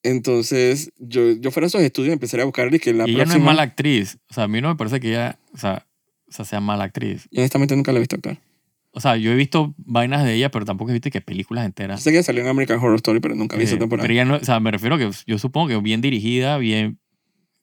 [0.03, 3.11] Entonces, yo, yo fuera a esos estudios y empezaría a buscar y que la y
[3.11, 3.45] ella no es próxima...
[3.47, 4.19] mala actriz.
[4.31, 5.87] O sea, a mí no me parece que ella o sea,
[6.29, 7.29] o sea, sea mala actriz.
[7.31, 8.39] Yo honestamente nunca la he visto actuar.
[8.95, 11.67] O sea, yo he visto vainas de ella, pero tampoco he visto que películas Yo
[11.67, 12.03] enteras.
[12.03, 14.03] sé que salió en American Horror Story, pero nunca vi esa Eh, temporada.
[14.07, 16.99] pero ella no, o sea, me refiero que yo supongo que bien dirigida, bien,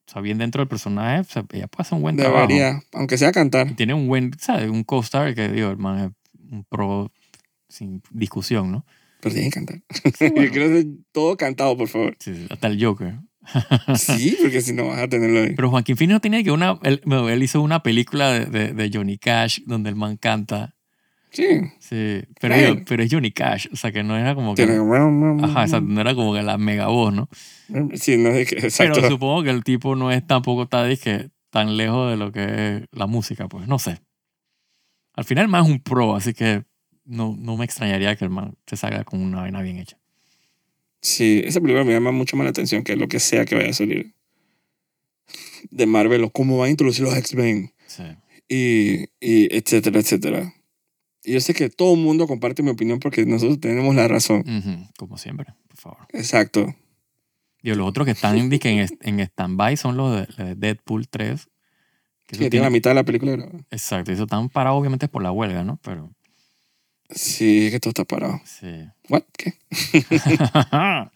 [0.08, 2.48] o sea, bien dentro del personaje, o sea, ella puede hacer un buen trabajo.
[2.48, 3.76] Debería, aunque sea cantar.
[3.76, 4.70] Tiene un buen, ¿sabes?
[4.70, 7.12] Un co-star que, digo, el man es un pro
[7.68, 8.86] sin discusión, ¿no?
[9.22, 9.82] Pero tiene que cantar.
[10.18, 10.44] Sí, bueno.
[10.46, 12.16] Yo quiero hacer todo cantado, por favor.
[12.20, 13.20] Sí, sí, hasta el Joker.
[13.98, 15.54] Sí, porque si no vas a tenerlo ahí.
[15.56, 18.90] Pero Joaquín Phoenix no tiene que una, él, él hizo una película de, de, de
[18.92, 20.76] Johnny Cash donde el man canta.
[21.32, 21.46] Sí.
[21.80, 22.56] Sí, pero.
[22.56, 22.82] Claro.
[22.88, 24.64] pero es Johnny Cash, o sea que no era como que...
[24.64, 27.30] Ajá, exacto, no era como que la mega voz, ¿no?
[27.94, 28.56] Sí, no es que...
[28.60, 28.96] Exacto.
[28.96, 32.78] Pero supongo que el tipo no es tampoco está dizque, tan lejos de lo que
[32.78, 34.00] es la música, pues no sé.
[35.14, 36.64] Al final el man es un pro, así que
[37.06, 39.98] no, no me extrañaría que el man se salga con una vaina bien hecha.
[41.02, 43.70] Sí, esa película me llama mucho más la atención que lo que sea que vaya
[43.70, 44.14] a salir
[45.70, 48.04] de Marvel o cómo van a introducir los X-Men Sí.
[48.48, 50.54] y, y etcétera, etcétera.
[51.32, 54.44] Yo sé que todo el mundo comparte mi opinión porque nosotros tenemos la razón.
[54.98, 56.08] Como siempre, por favor.
[56.14, 56.76] Exacto.
[57.62, 58.50] Y los otros que están en,
[59.02, 61.48] en stand-by son los de, de Deadpool 3.
[62.26, 63.60] Que Sí, tiene la mitad de la película grabada.
[63.72, 65.80] exacto, eso están parados obviamente por la huelga, ¿no?
[65.84, 66.12] Pero
[67.10, 68.40] Sí, es que todo está parado.
[68.46, 68.68] sí.
[69.10, 69.24] ¿What?
[69.36, 69.56] ¿Qué?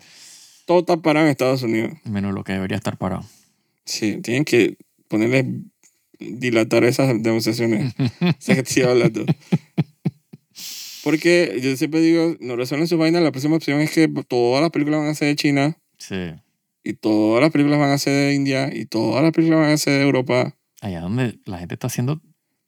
[0.66, 1.92] Todo está parado en Estados Unidos.
[2.06, 3.26] Menos lo que debería estar parado.
[3.86, 5.62] Sí, tienen que ponerle,
[6.20, 7.94] dilatar esas negociaciones.
[8.40, 9.26] sé que iba hablando.
[11.04, 14.72] Porque yo siempre digo, no resuelven sus vainas, la próxima opción es que todas las
[14.72, 16.32] películas van a ser de China, Sí.
[16.84, 19.78] y todas las películas van a ser de India, y todas las películas van a
[19.78, 20.56] ser de Europa.
[20.82, 22.22] Allá donde la gente está haciendo, o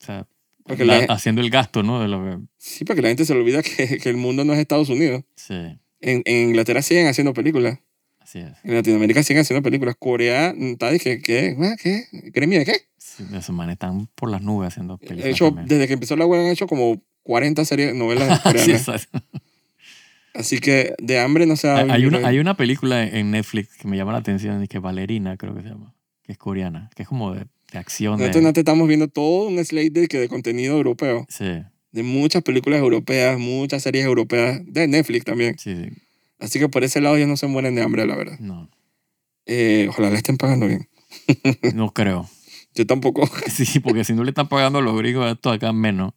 [0.06, 0.28] sea,
[0.68, 2.02] la- la- haciendo el gasto, ¿no?
[2.02, 4.54] De lo que, Sí, porque la gente se le olvida que, que el mundo no
[4.54, 5.24] es Estados Unidos.
[5.36, 5.54] sí,
[6.02, 7.80] En, en Inglaterra siguen haciendo películas.
[8.20, 8.52] así es.
[8.64, 9.96] En Latinoamérica siguen haciendo películas.
[9.98, 11.56] Corea, está dije, ¿qué?
[11.82, 12.06] ¿Qué?
[12.12, 12.30] ¿Qué?
[12.32, 12.74] ¿Gremio de qué?
[12.98, 15.34] Sí, esos manes están por las nubes haciendo De películas.
[15.34, 15.68] hecho, también.
[15.68, 18.88] desde que empezó la web han hecho como 40 series, novelas Sí, coreanas.
[18.88, 19.20] exacto.
[20.34, 23.76] Así que de hambre no se va a hay, una, hay una película en Netflix
[23.78, 26.90] que me llama la atención, y que Valerina creo que se llama, que es coreana,
[26.96, 28.20] que es como de, de acción.
[28.20, 31.26] Nosotros De, no te estamos viendo todo un slate de, que de contenido europeo.
[31.30, 35.58] sí, De muchas películas europeas, muchas series europeas, de Netflix también.
[35.58, 35.90] sí, sí,
[36.38, 38.38] Así que por ese lado ellos no se mueren de hambre, la verdad.
[38.40, 38.70] no,
[39.46, 40.90] Eh, ojalá le estén pagando bien.
[41.74, 42.30] no creo.
[42.74, 46.12] Yo tampoco, Sí, porque si no le están pagando a los gringos, esto acá menos.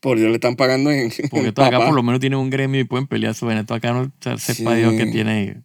[0.00, 2.84] Porque le están pagando en, Porque esto acá por lo menos tienen un gremio y
[2.84, 4.64] pueden pelear su Esto acá no sepa Sí.
[4.64, 5.62] Dios que tiene.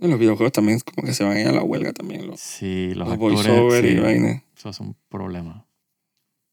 [0.00, 2.26] En los videojuegos también como que se van a ir a la huelga también.
[2.26, 3.36] Los, Sí, los, los actores.
[3.46, 4.44] voiceover sí, y vaina.
[4.56, 5.66] eso es un problema.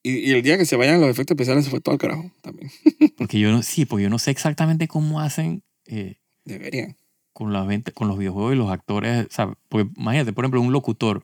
[0.01, 2.32] Y, y el día que se vayan los efectos especiales se fue todo al carajo
[2.41, 2.71] también.
[3.17, 6.97] Porque yo no, sí, porque yo no sé exactamente cómo hacen eh, Deberían.
[7.34, 9.26] con, la venta, con los videojuegos y los actores.
[9.26, 11.23] O sea, porque imagínate, por ejemplo, un locutor.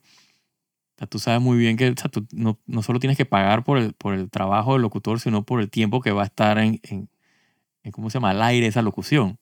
[1.01, 3.63] Sea, tú sabes muy bien que o sea, tú no, no solo tienes que pagar
[3.63, 6.59] por el, por el trabajo del locutor, sino por el tiempo que va a estar
[6.59, 7.09] en, en,
[7.81, 8.29] en ¿cómo se llama?
[8.29, 9.39] Al aire esa locución.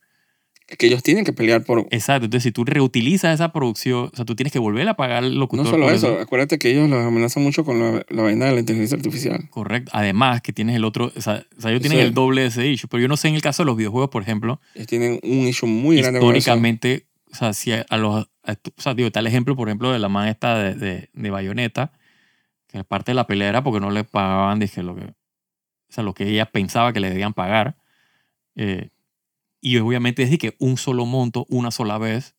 [0.70, 1.80] Es que ellos tienen que pelear por...
[1.90, 2.26] Exacto.
[2.26, 5.36] Entonces, si tú reutilizas esa producción, o sea, tú tienes que volver a pagar al
[5.36, 5.66] locutor.
[5.66, 8.60] No solo eso, acuérdate que ellos los amenazan mucho con la, la vaina de la
[8.62, 9.50] inteligencia artificial.
[9.50, 9.92] Correcto.
[9.94, 12.68] Además, que tienes el otro, o sea, o sea, ellos tienen el doble de ese
[12.68, 12.88] issue.
[12.88, 15.48] Pero yo no sé en el caso de los videojuegos, por ejemplo, Ellos tienen un
[15.48, 19.56] issue muy grande históricamente, o sea, si a, los, o sea, digo, está el ejemplo,
[19.56, 21.92] por ejemplo, de la man esta de, de, de Bayonetta,
[22.68, 25.16] que parte de la pelea era porque no le pagaban, dije, lo que, o
[25.90, 27.78] sea, lo que ella pensaba que le debían pagar.
[28.56, 28.90] Eh,
[29.62, 32.36] y obviamente es de que un solo monto, una sola vez.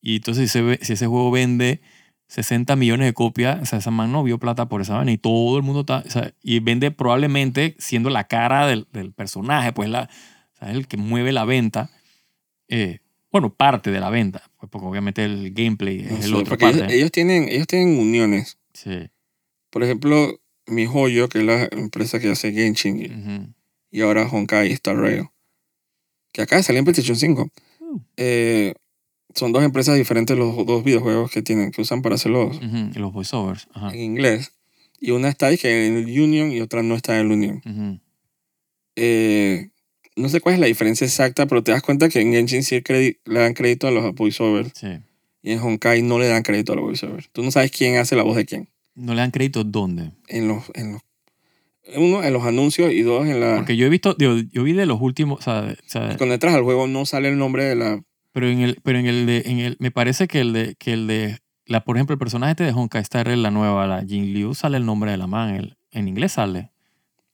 [0.00, 1.80] Y entonces si, se ve- si ese juego vende
[2.28, 5.18] 60 millones de copias, o sea, esa man no vio plata por esa vaina y
[5.18, 9.72] todo el mundo está, o sea, y vende probablemente siendo la cara del, del personaje,
[9.72, 10.08] pues la,
[10.54, 11.90] o sea, el que mueve la venta,
[12.68, 13.00] eh,
[13.32, 16.80] bueno, parte de la venta, pues porque obviamente el gameplay es el otro porque ellos,
[16.80, 16.94] parte.
[16.96, 18.58] ellos tienen, ellos tienen uniones.
[18.74, 19.08] Sí.
[19.70, 23.52] Por ejemplo, mi joyo, que es la empresa que hace Genshin, y, ujú.
[23.90, 25.28] y ahora Honkai Star Rail,
[26.32, 27.48] que acaba de salir en PlayStation 5.
[27.80, 28.00] Uh.
[28.18, 28.74] Eh,
[29.34, 32.98] son dos empresas diferentes los dos videojuegos que tienen, que usan para hacerlos Ujú, Y
[32.98, 33.66] los voiceovers.
[33.72, 33.92] Ajá.
[33.94, 34.52] en inglés.
[35.00, 38.00] Y una está dije, en el Union y otra no está en el Union.
[38.94, 39.70] Eh,
[40.16, 42.82] no sé cuál es la diferencia exacta, pero te das cuenta que en Genshin sí
[43.24, 44.88] le dan crédito a los voiceovers Sí.
[45.42, 47.28] y en Honkai no le dan crédito a los voiceovers.
[47.32, 48.68] Tú no sabes quién hace la voz de quién.
[48.94, 50.10] ¿No le dan crédito dónde?
[50.28, 51.02] En los, en los,
[51.96, 53.56] uno, en los anuncios y dos, en la...
[53.56, 56.54] Porque yo he visto, yo vi de los últimos, o sea, o sea, Cuando entras
[56.54, 58.02] al juego no sale el nombre de la...
[58.32, 60.92] pero en el, pero en el de, en el, me parece que el de, que
[60.92, 64.32] el de, la, por ejemplo, el personaje este de Honkai Star la nueva, la Jin
[64.34, 66.70] Liu, sale el nombre de la man, el- en inglés sale.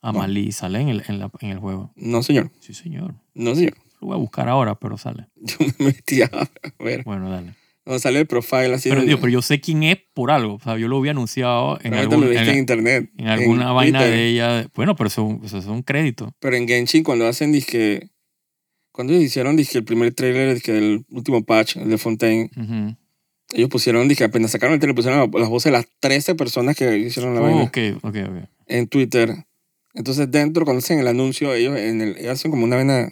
[0.01, 1.93] Amalí sale en el, en, la- en el juego.
[1.97, 2.51] No, señor.
[2.61, 3.15] Sí, señor.
[3.35, 3.75] No, señor.
[4.01, 5.27] Lo voy a buscar ahora, pero sale.
[5.37, 6.31] Yo me metí a
[6.79, 7.03] ver.
[7.05, 7.55] Bueno, dale.
[7.85, 8.91] Cuando sale el profile así...
[8.91, 10.57] Pero, de- digo, pero yo sé quién es por algo.
[10.57, 13.11] O sea, yo lo había anunciado en, algún, lo viste en, en, internet.
[13.17, 14.15] en alguna vaina Twitter.
[14.15, 14.67] de ella.
[14.75, 16.35] Bueno, pero eso, eso es un crédito.
[16.39, 18.11] Pero en Genshin cuando hacen disque...
[18.93, 22.97] Cuando ellos hicieron disque el primer trailer disque del último patch, el de Fontaine, Ujú.
[23.55, 26.77] ellos pusieron disque apenas sacaron el trailer pusieron la- las voces de las 13 personas
[26.77, 28.49] que hicieron la Oh, vaina ok, ok, ok.
[28.67, 29.47] en Twitter.
[29.95, 33.09] Entonces dentro cuando hacen el anuncio ellos, en el, ellos hacen como una vaina,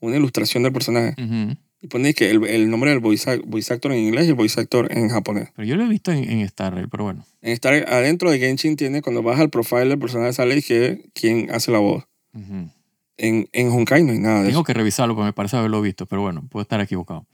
[0.00, 1.56] una ilustración del personaje Ujú.
[1.80, 4.60] y ponen que el, el nombre del voice, voice actor en inglés y el voice
[4.60, 5.48] actor en japonés.
[5.56, 7.24] Pero yo lo he visto en, en Star Rail, pero bueno.
[7.42, 11.50] En estar adentro de Genshin tiene cuando vas al profile del personaje sale que quién
[11.50, 12.04] hace la voz.
[12.34, 12.70] Ujú.
[13.16, 14.64] En, en Honkai no hay nada de Tengo eso.
[14.64, 17.26] que revisarlo porque me parece haberlo visto, pero bueno, puedo estar equivocado.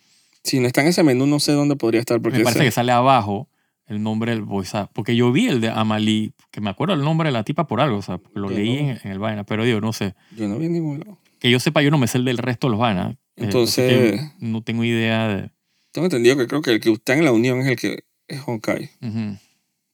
[0.43, 2.67] Si no está en ese menú no sé dónde podría estar porque me parece ese-
[2.69, 3.49] que sale abajo
[3.87, 7.01] el nombre del voice act- Porque yo vi el de Amalí, que me acuerdo el
[7.03, 8.91] nombre de la tipa por algo, o sea, lo Yo leí no.
[8.91, 10.15] en, en el vaina, pero digo, no sé.
[10.37, 11.19] yo no vi en ningún lado.
[11.39, 13.13] Que yo sepa, yo no me sé el del resto de los vainas.
[13.15, 15.51] eh, Entonces- que no tengo idea de...
[15.93, 18.41] Tengo entendido que creo que el que está en la unión es el que es
[18.47, 18.91] Honkai.
[19.03, 19.39] Ujú,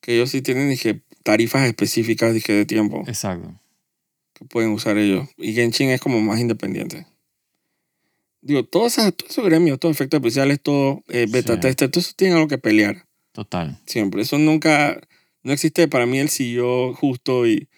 [0.00, 3.60] Que ellos sí tienen dije, tarifas específicas dije, de tiempo Exacto.
[4.34, 5.28] que pueden usar ellos.
[5.36, 7.06] Y Genshin es como más independiente.
[8.42, 11.60] Digo, todos esos, todos esos gremios, todos efectos especiales, todo eh, beta Sí.
[11.60, 13.04] tester, todo eso tienen algo que pelear.
[13.32, 13.78] Total.
[13.86, 14.22] Siempre.
[14.22, 15.00] Eso nunca,
[15.42, 17.68] no existe para mí el CEO justo y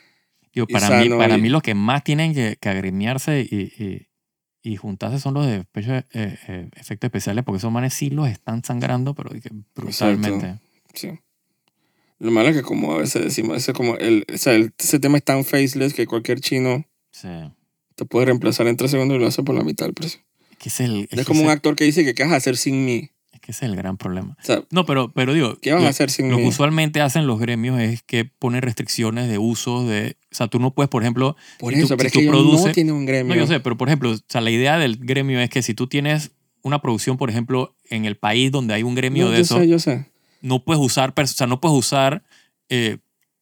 [0.55, 3.40] Digo, Y para, mí, sano para y- mí los que más tienen que, que agremiarse
[3.40, 4.09] y, y,
[4.62, 8.62] y juntarse son los de eh, eh, efectos especiales, porque esos manes sí los están
[8.62, 9.30] sangrando, pero
[9.74, 10.59] brutalmente.
[10.92, 11.09] sí.
[12.18, 14.98] Lo malo es que como a veces decimos, ese, como el, o sea, el- ese
[15.00, 17.28] tema es tan faceless que cualquier chino Sí.
[17.96, 20.20] te puede reemplazar en tres segundos y lo hace por la mitad del precio.
[20.50, 22.22] Es que ese es el, es Es, que como un actor que dice que qué
[22.24, 23.11] vas a hacer sin mí.
[23.43, 24.36] Que ese es el gran problema.
[24.40, 26.43] O sea, No, pero, pero digo, ¿qué vas lo, a hacer sin lo mí?
[26.45, 30.16] que usualmente hacen los gremios es que ponen restricciones de uso de...
[30.30, 31.36] O sea, tú no puedes, por ejemplo...
[31.59, 33.34] Por si tú- pero si es que ellos no produces- tienen un gremio.
[33.34, 35.74] No, yo sé, pero por ejemplo, o sea, la idea del gremio es que si
[35.74, 36.30] tú tienes
[36.62, 39.59] una producción, por ejemplo, en el país donde hay un gremio No, de yo eso,
[39.59, 40.07] sé, yo sé.
[40.40, 42.22] no puedes usar, o sea, no puedes usar
[42.68, 42.99] eh,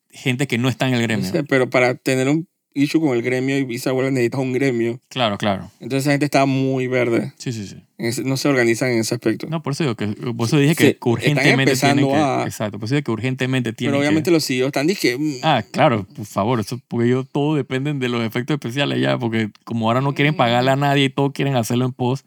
[0.09, 1.30] gente que no está en el gremio.
[1.30, 5.00] sé, pero para tener un issue con el gremio y Visa World necesitas un gremio.
[5.08, 5.70] Claro, claro.
[5.80, 7.32] Entonces esa gente está muy verde.
[7.38, 8.22] Sí, sí, sí.
[8.24, 9.46] No se organizan en ese aspecto.
[9.48, 12.42] No, por eso digo que, por eso dije que, Sí, están urgentemente empezando tienen que,
[12.42, 15.18] a- exacto, por eso dije que urgentemente tienen pero obviamente que, los CEOs están dije,
[15.18, 19.18] mm, ah, claro, por favor, eso, porque ellos todo dependen de los efectos especiales ya,
[19.18, 22.26] porque como ahora no quieren pagarle a nadie y todos quieren hacerlo en post,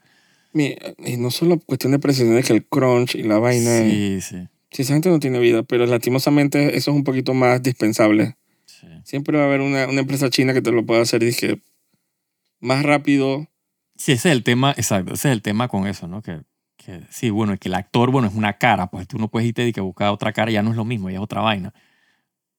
[0.52, 0.76] mi-
[1.06, 3.80] y no solo cuestión de presión, es que el crunch y la vaina.
[3.80, 7.64] sí, sí, Si esa gente no tiene vida, pero lastimosamente eso es un poquito más
[7.64, 8.36] dispensable.
[8.88, 9.02] Sí.
[9.04, 11.62] Siempre va a haber una, una empresa china que te lo pueda hacer, dije,
[12.60, 13.48] más rápido.
[13.96, 16.22] Sí, ese es el tema, exacto, ese es el tema con eso, ¿no?
[16.22, 16.42] Que,
[16.78, 19.68] que sí, bueno, que el actor, bueno, es una cara, pues tú no puedes irte
[19.68, 21.74] y que buscar otra cara, ya no es lo mismo, ya es otra vaina.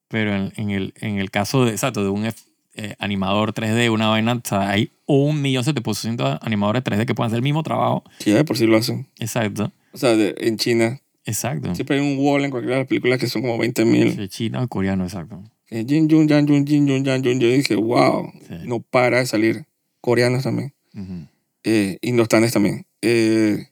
[0.08, 4.08] Pero en, en el, en el caso de, exacto, de un eh, animador 3D, una
[4.08, 8.04] vaina, o sea, hay un millón de animadores 3D que pueden hacer el mismo trabajo.
[8.24, 9.06] Ya de por sí lo hacen.
[9.18, 11.00] Exacto, O sea, de- en China.
[11.24, 11.74] exacto.
[11.74, 14.12] Siempre hay un wall en cualquiera de las películas que son como 20 mil.
[14.14, 15.42] Sí, China o coreano, exacto.
[15.82, 17.40] Jin Jun, Jan Jun, Jin Jun, Jan Jun.
[17.40, 18.54] Yo dije, wow, Sí.
[18.66, 19.64] no para de salir.
[20.00, 20.72] Coreanos también.
[20.94, 21.26] Ujú.
[21.64, 22.86] Eh, indostanes también.
[23.02, 23.66] Eh,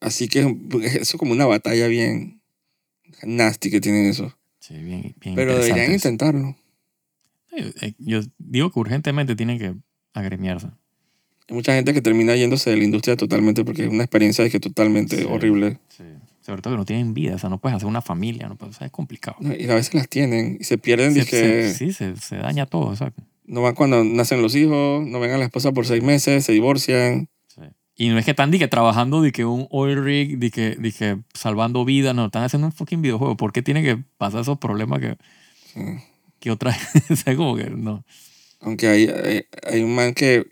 [0.00, 2.40] así que es- eso es como una batalla bien
[3.24, 4.32] nasty que tienen eso.
[4.60, 6.56] Sí, bien, bien Pero deberían intentarlo.
[7.56, 9.74] Eh, eh, Yo digo que urgentemente tienen que
[10.14, 10.68] agremiarse.
[11.48, 14.60] Hay mucha gente que termina yéndose de la industria totalmente porque es una experiencia que
[14.60, 15.24] totalmente Sí.
[15.28, 15.78] horrible.
[15.88, 16.04] Sí.
[16.48, 18.74] Sobre todo que no tienen vida, o sea, no puedes hacer una familia, no puedes,
[18.76, 19.36] o sea, es complicado.
[19.40, 21.12] Y a veces las tienen y se pierden.
[21.14, 23.22] Se- se- sí, se, se daña todo, exacto.
[23.44, 26.52] No van cuando nacen los hijos, no ven a la esposa por seis meses, se
[26.52, 27.28] divorcian.
[27.48, 27.60] Sí.
[27.96, 31.84] Y no es que están di que trabajando que un oil rig, de que, salvando
[31.84, 33.36] vidas, no, están haciendo un fucking videojuego.
[33.36, 35.16] ¿Por qué tiene que pasar esos problemas que,
[35.74, 35.80] Sí.
[36.40, 36.74] que otra
[37.10, 38.04] o sea, como que no.
[38.60, 40.46] Aunque hay, hay, hay un man que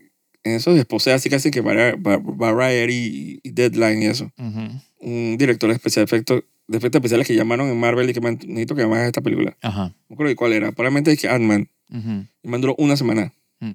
[0.44, 4.30] en esos desposea así casi que Vari- Va- Variety y Deadline y eso.
[4.38, 4.80] Ujú.
[5.01, 8.38] Un director de especial efectos, de efectos especiales que llamaron en Marvel y que man,
[8.47, 9.57] necesito que hagas esta película.
[9.62, 9.94] Ajá.
[10.09, 10.72] No acuerdo de cuál era.
[10.72, 11.68] Probablemente es que Ant-Man.
[11.90, 12.11] Ujú.
[12.42, 13.32] El man duró una semana.
[13.61, 13.74] Me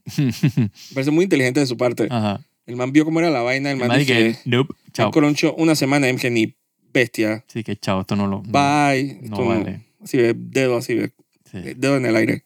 [0.94, 2.08] parece muy inteligente de su parte.
[2.10, 2.42] Ajá.
[2.66, 3.72] El man vio cómo era la vaina.
[3.72, 5.08] El man Más de dije, que, nope, chao.
[5.08, 6.56] el croncho una semana dije, ni
[6.94, 7.44] bestia.
[7.48, 8.44] Sí, que chao, esto no lo.
[8.44, 9.16] no- Bye.
[9.22, 9.82] No, Esto vale.
[10.02, 11.12] Así ve, dedo así ve.
[11.52, 11.58] Sí.
[11.76, 12.44] dedo en el aire.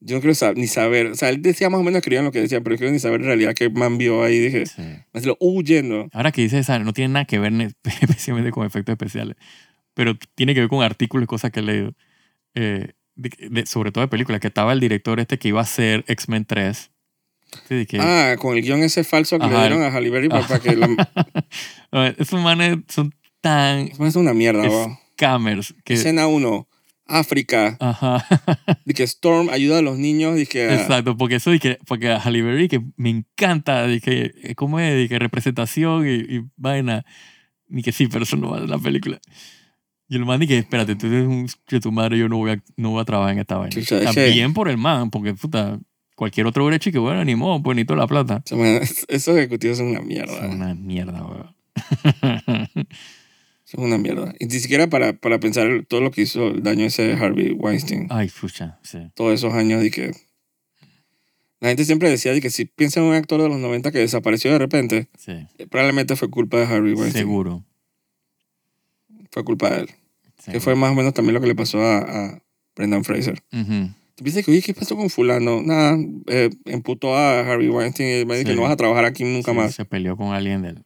[0.00, 1.06] Yo no quiero ni saber.
[1.06, 2.98] O sea, él decía más o menos, escribían lo que decía, pero yo quiero ni
[2.98, 4.38] saber en realidad qué man vio ahí.
[4.38, 4.82] Dije, Sí.
[5.12, 6.08] me lo huyendo.
[6.12, 7.52] Ahora que dices no tiene nada que ver
[8.02, 9.36] especialmente con efectos especiales,
[9.94, 11.94] pero tiene que ver con artículos y cosas que he leído.
[12.54, 15.62] Eh, de- de- sobre todo de películas, que estaba el director este que iba a
[15.62, 16.90] hacer X-Men 3.
[17.68, 19.66] Sí, que, Ah, con el guion ese falso que le Ajá.
[19.68, 20.88] dieron a Halle Berry para, para que la...
[22.18, 24.98] Esos manes son tan Es una mierda, Es- wow.
[25.12, 25.94] scammers que...
[25.94, 26.68] Escena 1.
[27.06, 27.76] África.
[27.80, 28.24] Ajá.
[28.84, 30.36] De que Storm ayuda a los niños.
[30.36, 34.32] Dije, Exacto, porque eso de que, porque a Halle Berry que me encanta, de que,
[34.42, 34.94] eh, ¿cómo es?
[34.94, 37.04] De que representación y, y vaina.
[37.68, 39.20] Ni que sí, pero eso no va en la película.
[40.08, 42.62] Y el man dice, espérate, tú eres un que tu madre, yo no voy a,
[42.76, 43.74] no voy a trabajar en esta vaina.
[43.74, 45.80] Chucha, bien por el man, porque puta,
[46.14, 48.42] cualquier otro hubiera hecho que bueno, ni modo, pues ni toda la plata.
[49.08, 50.48] esos ejecutivos son una mierda.
[50.48, 51.56] una mierda, weón.
[53.68, 54.32] Son una mierda.
[54.38, 57.50] Y ni siquiera para, para pensar todo lo que hizo el daño ese de Harvey
[57.52, 58.06] Weinstein.
[58.10, 58.98] Ay, pucha, sí.
[59.14, 60.12] Todos esos años de que...
[61.58, 63.98] La gente siempre decía de que si piensa en un actor de los 90 que
[63.98, 65.32] desapareció de repente, Sí,
[65.70, 67.24] probablemente fue culpa de Harvey Weinstein.
[67.24, 67.64] seguro.
[69.30, 69.86] Fue culpa de él.
[70.36, 70.60] Que seguro.
[70.60, 72.42] fue más o menos también lo que le pasó a, a
[72.76, 73.42] Brendan Fraser.
[73.52, 73.90] Ujú.
[74.14, 75.60] Tú piensas que, oye, ¿qué pasó con fulano?
[75.62, 75.98] Nada,
[76.28, 78.52] eh, emputó a Harvey Weinstein y me dijo Sí.
[78.52, 79.74] que no vas a trabajar aquí nunca Sí, más.
[79.74, 80.84] Se peleó con alguien del...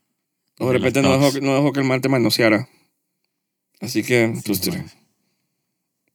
[0.60, 2.68] O de repente no dejó, no dejó que el mal te manoseara.
[3.80, 4.84] Así que, Sí, pues, bueno.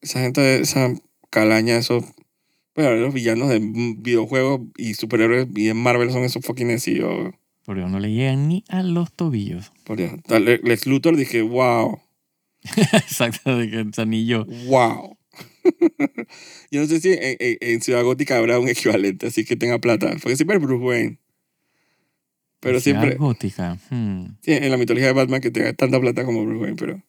[0.01, 0.93] esa gente, esa
[1.29, 2.03] calaña, esos...
[2.75, 3.59] Bueno, los villanos de
[3.97, 6.95] videojuegos y superhéroes y en Marvel son esos fucking así.
[6.95, 7.31] Yo,
[7.63, 9.71] Porque no le llegan ni a los tobillos.
[9.85, 10.11] por Dios.
[10.27, 11.99] Tal- Lex Luthor dije, wow,
[12.93, 14.45] Exacto, de que o sea, ni yo.
[14.67, 15.17] wow.
[16.71, 19.79] yo no sé si en, en- en Ciudad Gótica habrá un equivalente así que tenga
[19.79, 20.09] plata.
[20.21, 21.19] Porque siempre Bruce Wayne.
[22.59, 23.17] Pero Ciudad siempre...
[23.19, 23.77] gótica.
[23.89, 24.37] hmm.
[24.41, 27.01] Sí, en la mitología de Batman que tenga tanta plata como Bruce Wayne, pero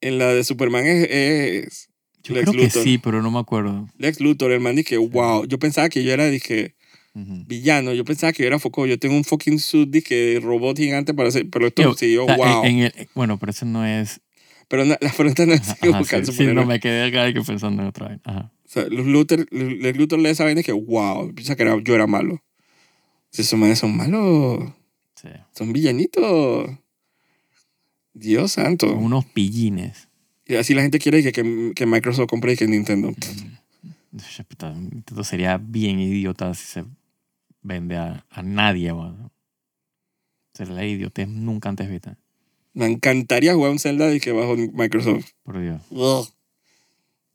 [0.00, 1.88] en la de Superman es, es
[2.22, 2.82] Yo Lex creo que Luthor.
[2.82, 3.88] sí, pero no me acuerdo.
[3.98, 6.74] Lex Luthor, el man, dije, wow, yo pensaba que yo era, dije,
[7.14, 7.44] Ujú.
[7.46, 11.14] villano, yo pensaba que yo era Foucault, yo tengo un fucking suit, dije, robot gigante
[11.14, 12.64] para hacer, pero esto Yo, sí, yo, sea, en- wow.
[12.64, 14.20] en el- bueno, pero eso no es...
[14.68, 17.32] Pero na- la pregunta no es Ajá, ajá, buscar sí, sí, no me quedé acá
[17.32, 18.20] que pensando en otra vez.
[18.24, 18.52] Ajá.
[18.64, 21.80] O sea, los Luthor, Lex Luthor lee esa vaina y dije, wow, piensa que era-
[21.82, 22.44] yo era malo.
[23.30, 24.72] Si esos manes son malos,
[25.20, 25.28] Sí.
[25.52, 26.70] son villanitos.
[28.14, 28.88] Dios santo.
[28.88, 30.08] Son unos pillines.
[30.46, 33.12] Y así la gente quiere que, que, que Microsoft compre y que Nintendo.
[34.48, 36.84] Puta, Esto sería bien idiota si se
[37.62, 38.92] vende a, a nadie.
[38.92, 39.30] bueno.
[40.54, 42.16] Sería la idiotez nunca antes vista.
[42.72, 45.26] Me encantaría jugar un Zelda y que bajo Microsoft.
[45.42, 45.82] Por Dios.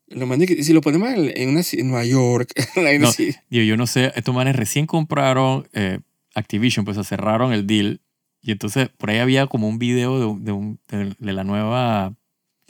[0.07, 3.11] Lo si lo ponemos en, en una en Nueva York, ahí No.
[3.11, 3.33] sí.
[3.49, 5.99] Digo, yo no sé, estos manes recién compraron eh,
[6.35, 8.01] Activision, pues cerraron el deal.
[8.41, 12.13] Y entonces por ahí había como un video de, de, un- de- de la nueva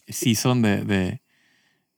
[0.08, 0.84] season de,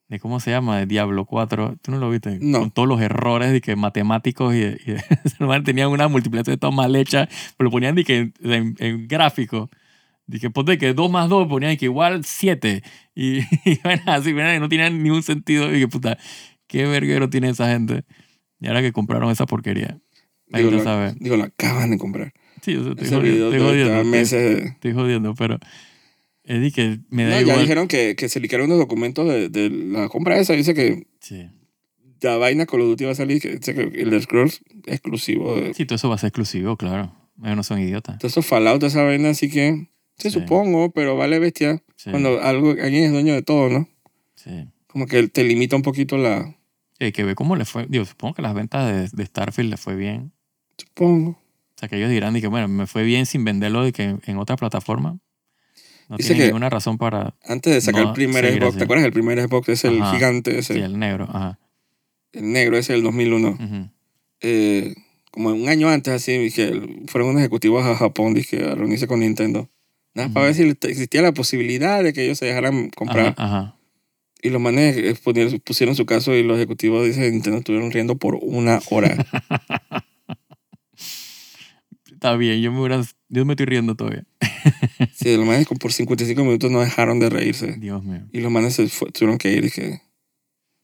[0.08, 0.78] de, ¿cómo se llama?
[0.80, 1.78] De Diablo 4.
[1.82, 2.38] ¿Tú no lo viste?
[2.42, 2.60] No.
[2.62, 4.96] Con todos los errores de que matemáticos y, y
[5.66, 7.28] tenían una multiplicación de todo mal hecha,
[7.58, 9.70] pero lo ponían de que en, en- en gráfico.
[10.28, 12.82] Dije, ponte que 2 más 2 ponían que igual 7.
[13.16, 15.74] Y, y bueno, así, bueno, no tenían ningún sentido.
[15.76, 16.18] Y que puta,
[16.68, 18.04] qué verguero tiene esa gente.
[18.60, 20.00] Y ahora que compraron esa porquería.
[20.52, 21.14] Ahí Digo, lo, sabe.
[21.20, 22.34] digo, lo acaban de comprar.
[22.62, 24.66] Sí, o sea, jodiendo, de jodiendo, meses.
[24.66, 25.60] estoy jodiendo, pero
[26.44, 27.62] es de que me da No, ya igual.
[27.62, 30.54] dijeron que, que se liquearon los documentos de, de la compra esa.
[30.54, 31.48] Dice que Sí.
[32.22, 33.42] la vaina Call of Duty va a salir.
[33.42, 35.56] Que que el Scrolls exclusivo.
[35.60, 37.14] De, sí, todo eso va a ser exclusivo, claro.
[37.44, 38.18] Ellos no son idiotas.
[38.18, 39.30] todo eso Fallout, esa vaina.
[39.30, 40.40] Así que, sí, Sí.
[40.40, 41.82] supongo, pero vale bestia.
[41.96, 43.88] Sí, Cuando algo, alguien es dueño de todo, ¿no?
[44.36, 44.68] sí.
[44.88, 46.56] Como que te limita un poquito la.
[46.98, 47.86] Que ver cómo le fue.
[47.90, 50.32] Digo, supongo que las ventas de, de Starfield le fue bien.
[50.78, 51.32] Supongo.
[51.32, 54.38] O sea, que ellos dirán que, bueno, me fue bien sin venderlo de que en,
[54.38, 55.20] otra plataforma.
[56.08, 57.36] No Dice tiene que- ninguna razón para...
[57.44, 58.78] Antes de sacar No, el primer Xbox, así.
[58.78, 59.06] ¿te acuerdas?
[59.06, 61.26] El primer Xbox es el gigante, ese, Sí, el negro.
[61.30, 61.60] Ajá.
[62.32, 63.50] el negro, ese del 2001.
[63.50, 63.90] Ujú.
[64.42, 64.96] eh,
[65.32, 69.20] como un año antes, así, que fueron unos ejecutivos a Japón dije, a reunirse con
[69.20, 69.70] Nintendo.
[70.16, 73.36] Nada, para ver si existía la posibilidad de que ellos se dejaran comprar.
[73.38, 73.76] Ajá, ajá.
[74.42, 75.16] Y los manes eh,
[75.64, 79.16] pusieron, su caso y los ejecutivos dicen Nintendo estuvieron riendo por una hora.
[82.12, 84.26] Está bien, yo me, hubiera, yo me estoy riendo todavía.
[85.14, 87.74] sí, los manes por 55 minutos no dejaron de reírse.
[87.78, 88.22] Dios mío.
[88.32, 90.02] Y los manes se fue- tuvieron que ir y que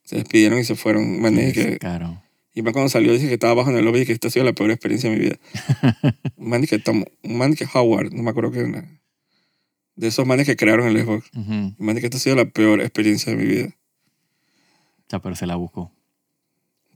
[0.03, 1.21] se despidieron y se fueron.
[1.21, 2.21] Manes, que, descaro.
[2.53, 4.31] y más cuando salió dije que estaba abajo en el lobby y que esta ha
[4.31, 5.37] sido la peor experiencia de mi vida.
[6.35, 9.00] un man que, Tom- un man que Howard, no me acuerdo qué era.
[9.95, 11.29] De esos manes que crearon el Xbox.
[11.35, 11.51] Ujú.
[11.53, 13.69] Un man que esta ha sido la peor experiencia de mi vida.
[15.09, 15.91] Ya, pero se la buscó.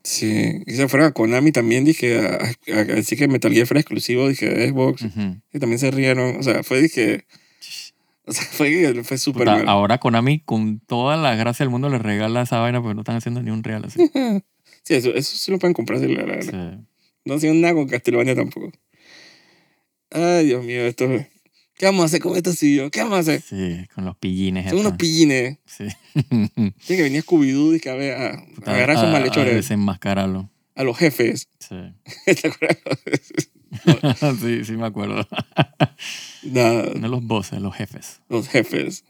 [0.03, 3.65] Sí, y se fueron a Konami también, dije, a, a- a decir que Metal Gear
[3.67, 5.41] fuera exclusivo, dije, de Xbox, Ujú.
[5.51, 7.25] y también se rieron, o sea, fue, dije,
[8.25, 9.67] o sea, fue, fue súper mal.
[9.67, 13.15] ahora Konami, con toda la gracia del mundo, le regala esa vaina porque no están
[13.17, 13.99] haciendo ni un real así.
[14.83, 15.99] Sí, eso, eso sí lo pueden comprar.
[15.99, 16.51] sí, la- la- Sí.
[17.25, 18.71] No hacían nada con Castlevania tampoco.
[20.11, 21.07] Ay, Dios mío, esto...
[21.77, 22.89] ¿Qué vamos a hacer con estos sillos?
[22.89, 23.41] ¿Qué vamos a hacer?
[23.41, 24.69] Sí, con los pillines.
[24.69, 25.57] Son unos pillines.
[25.65, 25.85] Sí.
[26.29, 29.11] Tiene que venir Scooby-Doo y que a, ver, a, a agarrar a esos A- A
[29.11, 30.49] malhechores, desenmascararlo.
[30.75, 31.49] a los jefes.
[31.59, 31.75] Sí.
[32.25, 32.77] ¿Te acuerdas?
[34.41, 35.27] sí, sí me acuerdo.
[36.43, 38.21] Nada, No los bosses, los jefes.
[38.29, 39.03] los jefes.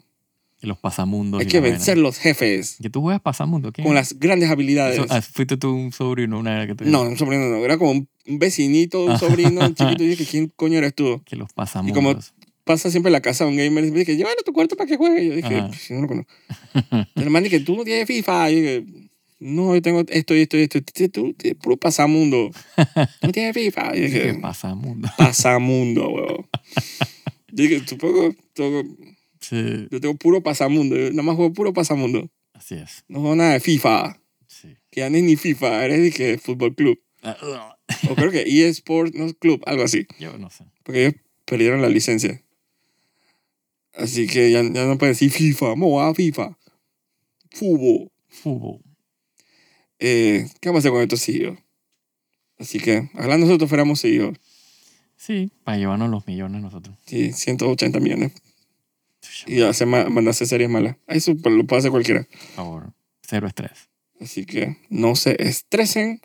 [0.62, 1.42] Y los pasamundos.
[1.42, 3.72] Hay que vencer los jefes Que tú juegas pasamundo.
[3.74, 3.86] ¿quién?
[3.86, 4.98] con las grandes habilidades.
[4.98, 7.58] Eso- ah, fuiste tú un sobrino una vez que te No, un sobrino no.
[7.64, 10.02] Era como un un vecinito, un sobrino, un chiquito.
[10.04, 11.22] Y dije, ¿quién coño eres tú?
[11.26, 12.34] Que los pasamundos.
[12.66, 14.76] Pasa siempre en la casa de un gamer y me dije, llévalo a tu cuarto
[14.76, 15.24] para que juegue.
[15.24, 15.68] Y yo dije, Ajá.
[15.68, 16.34] pues, no lo conozco.
[17.16, 18.52] El man dije, tú no tienes FIFA.
[18.52, 18.86] Y yo dije,
[19.40, 20.82] no, yo tengo esto y esto y esto.
[21.12, 22.50] Tú, tienes puro pasamundo.
[23.22, 23.96] No tienes FIFA.
[23.96, 25.08] Y yo ¿Qué dije, pasamundo?
[25.18, 26.48] pasamundo, weón.
[27.52, 28.34] Yo dije, supongo,
[29.40, 30.96] Sí, yo tengo puro pasamundo.
[30.96, 32.30] Yo nada más juego puro pasamundo.
[32.54, 33.04] así es.
[33.08, 34.20] No juego nada de FIFA.
[34.48, 34.70] Sí.
[34.90, 37.00] Que ya no es ni FIFA, eres de que fútbol club.
[37.22, 37.38] Ah,
[38.10, 40.08] O creo que eSport, no club, algo así.
[40.20, 40.64] Yo no sé.
[40.84, 42.42] Porque ellos perdieron la licencia.
[43.98, 46.58] Así que ya, ya no pueden decir FIFA, vamos a FIFA.
[47.52, 48.12] Fútbol.
[48.28, 48.82] Fútbol.
[50.00, 51.58] Eh, ¿Qué vamos a hacer con estos hijos?
[52.58, 54.38] Así que, ojalá nosotros fuéramos hijos.
[55.18, 56.98] Sí, para llevarnos los millones nosotros.
[57.06, 58.34] Sí, 180 millones.
[59.48, 60.98] Y hacer ma- mandarse series malas.
[61.08, 62.24] Eso lo puede hacer cualquiera.
[62.30, 62.94] Por favor.
[63.22, 63.90] Cero estrés.
[64.20, 66.22] Así que no se estresen.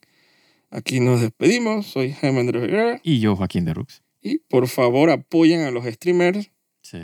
[0.70, 1.86] Aquí nos despedimos.
[1.86, 3.00] Soy Jaime Andrés Rivera.
[3.02, 4.02] Y yo, Joaquín de Rux.
[4.20, 6.50] Y por favor apoyen a los streamers.
[6.82, 6.98] Sí.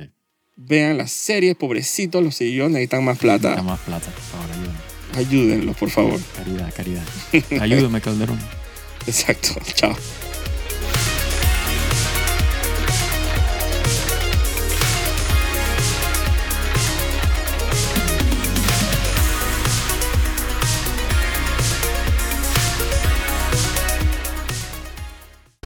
[0.56, 3.62] Vean las series, pobrecitos, los sillones necesitan más plata.
[3.62, 4.78] más plata, por favor, ayúdame.
[5.14, 6.20] Ayúdenlos, por favor.
[6.34, 7.04] Caridad, caridad.
[7.60, 8.38] Ayúdame, Calderón.
[9.06, 9.50] Exacto.
[9.74, 9.94] Chao.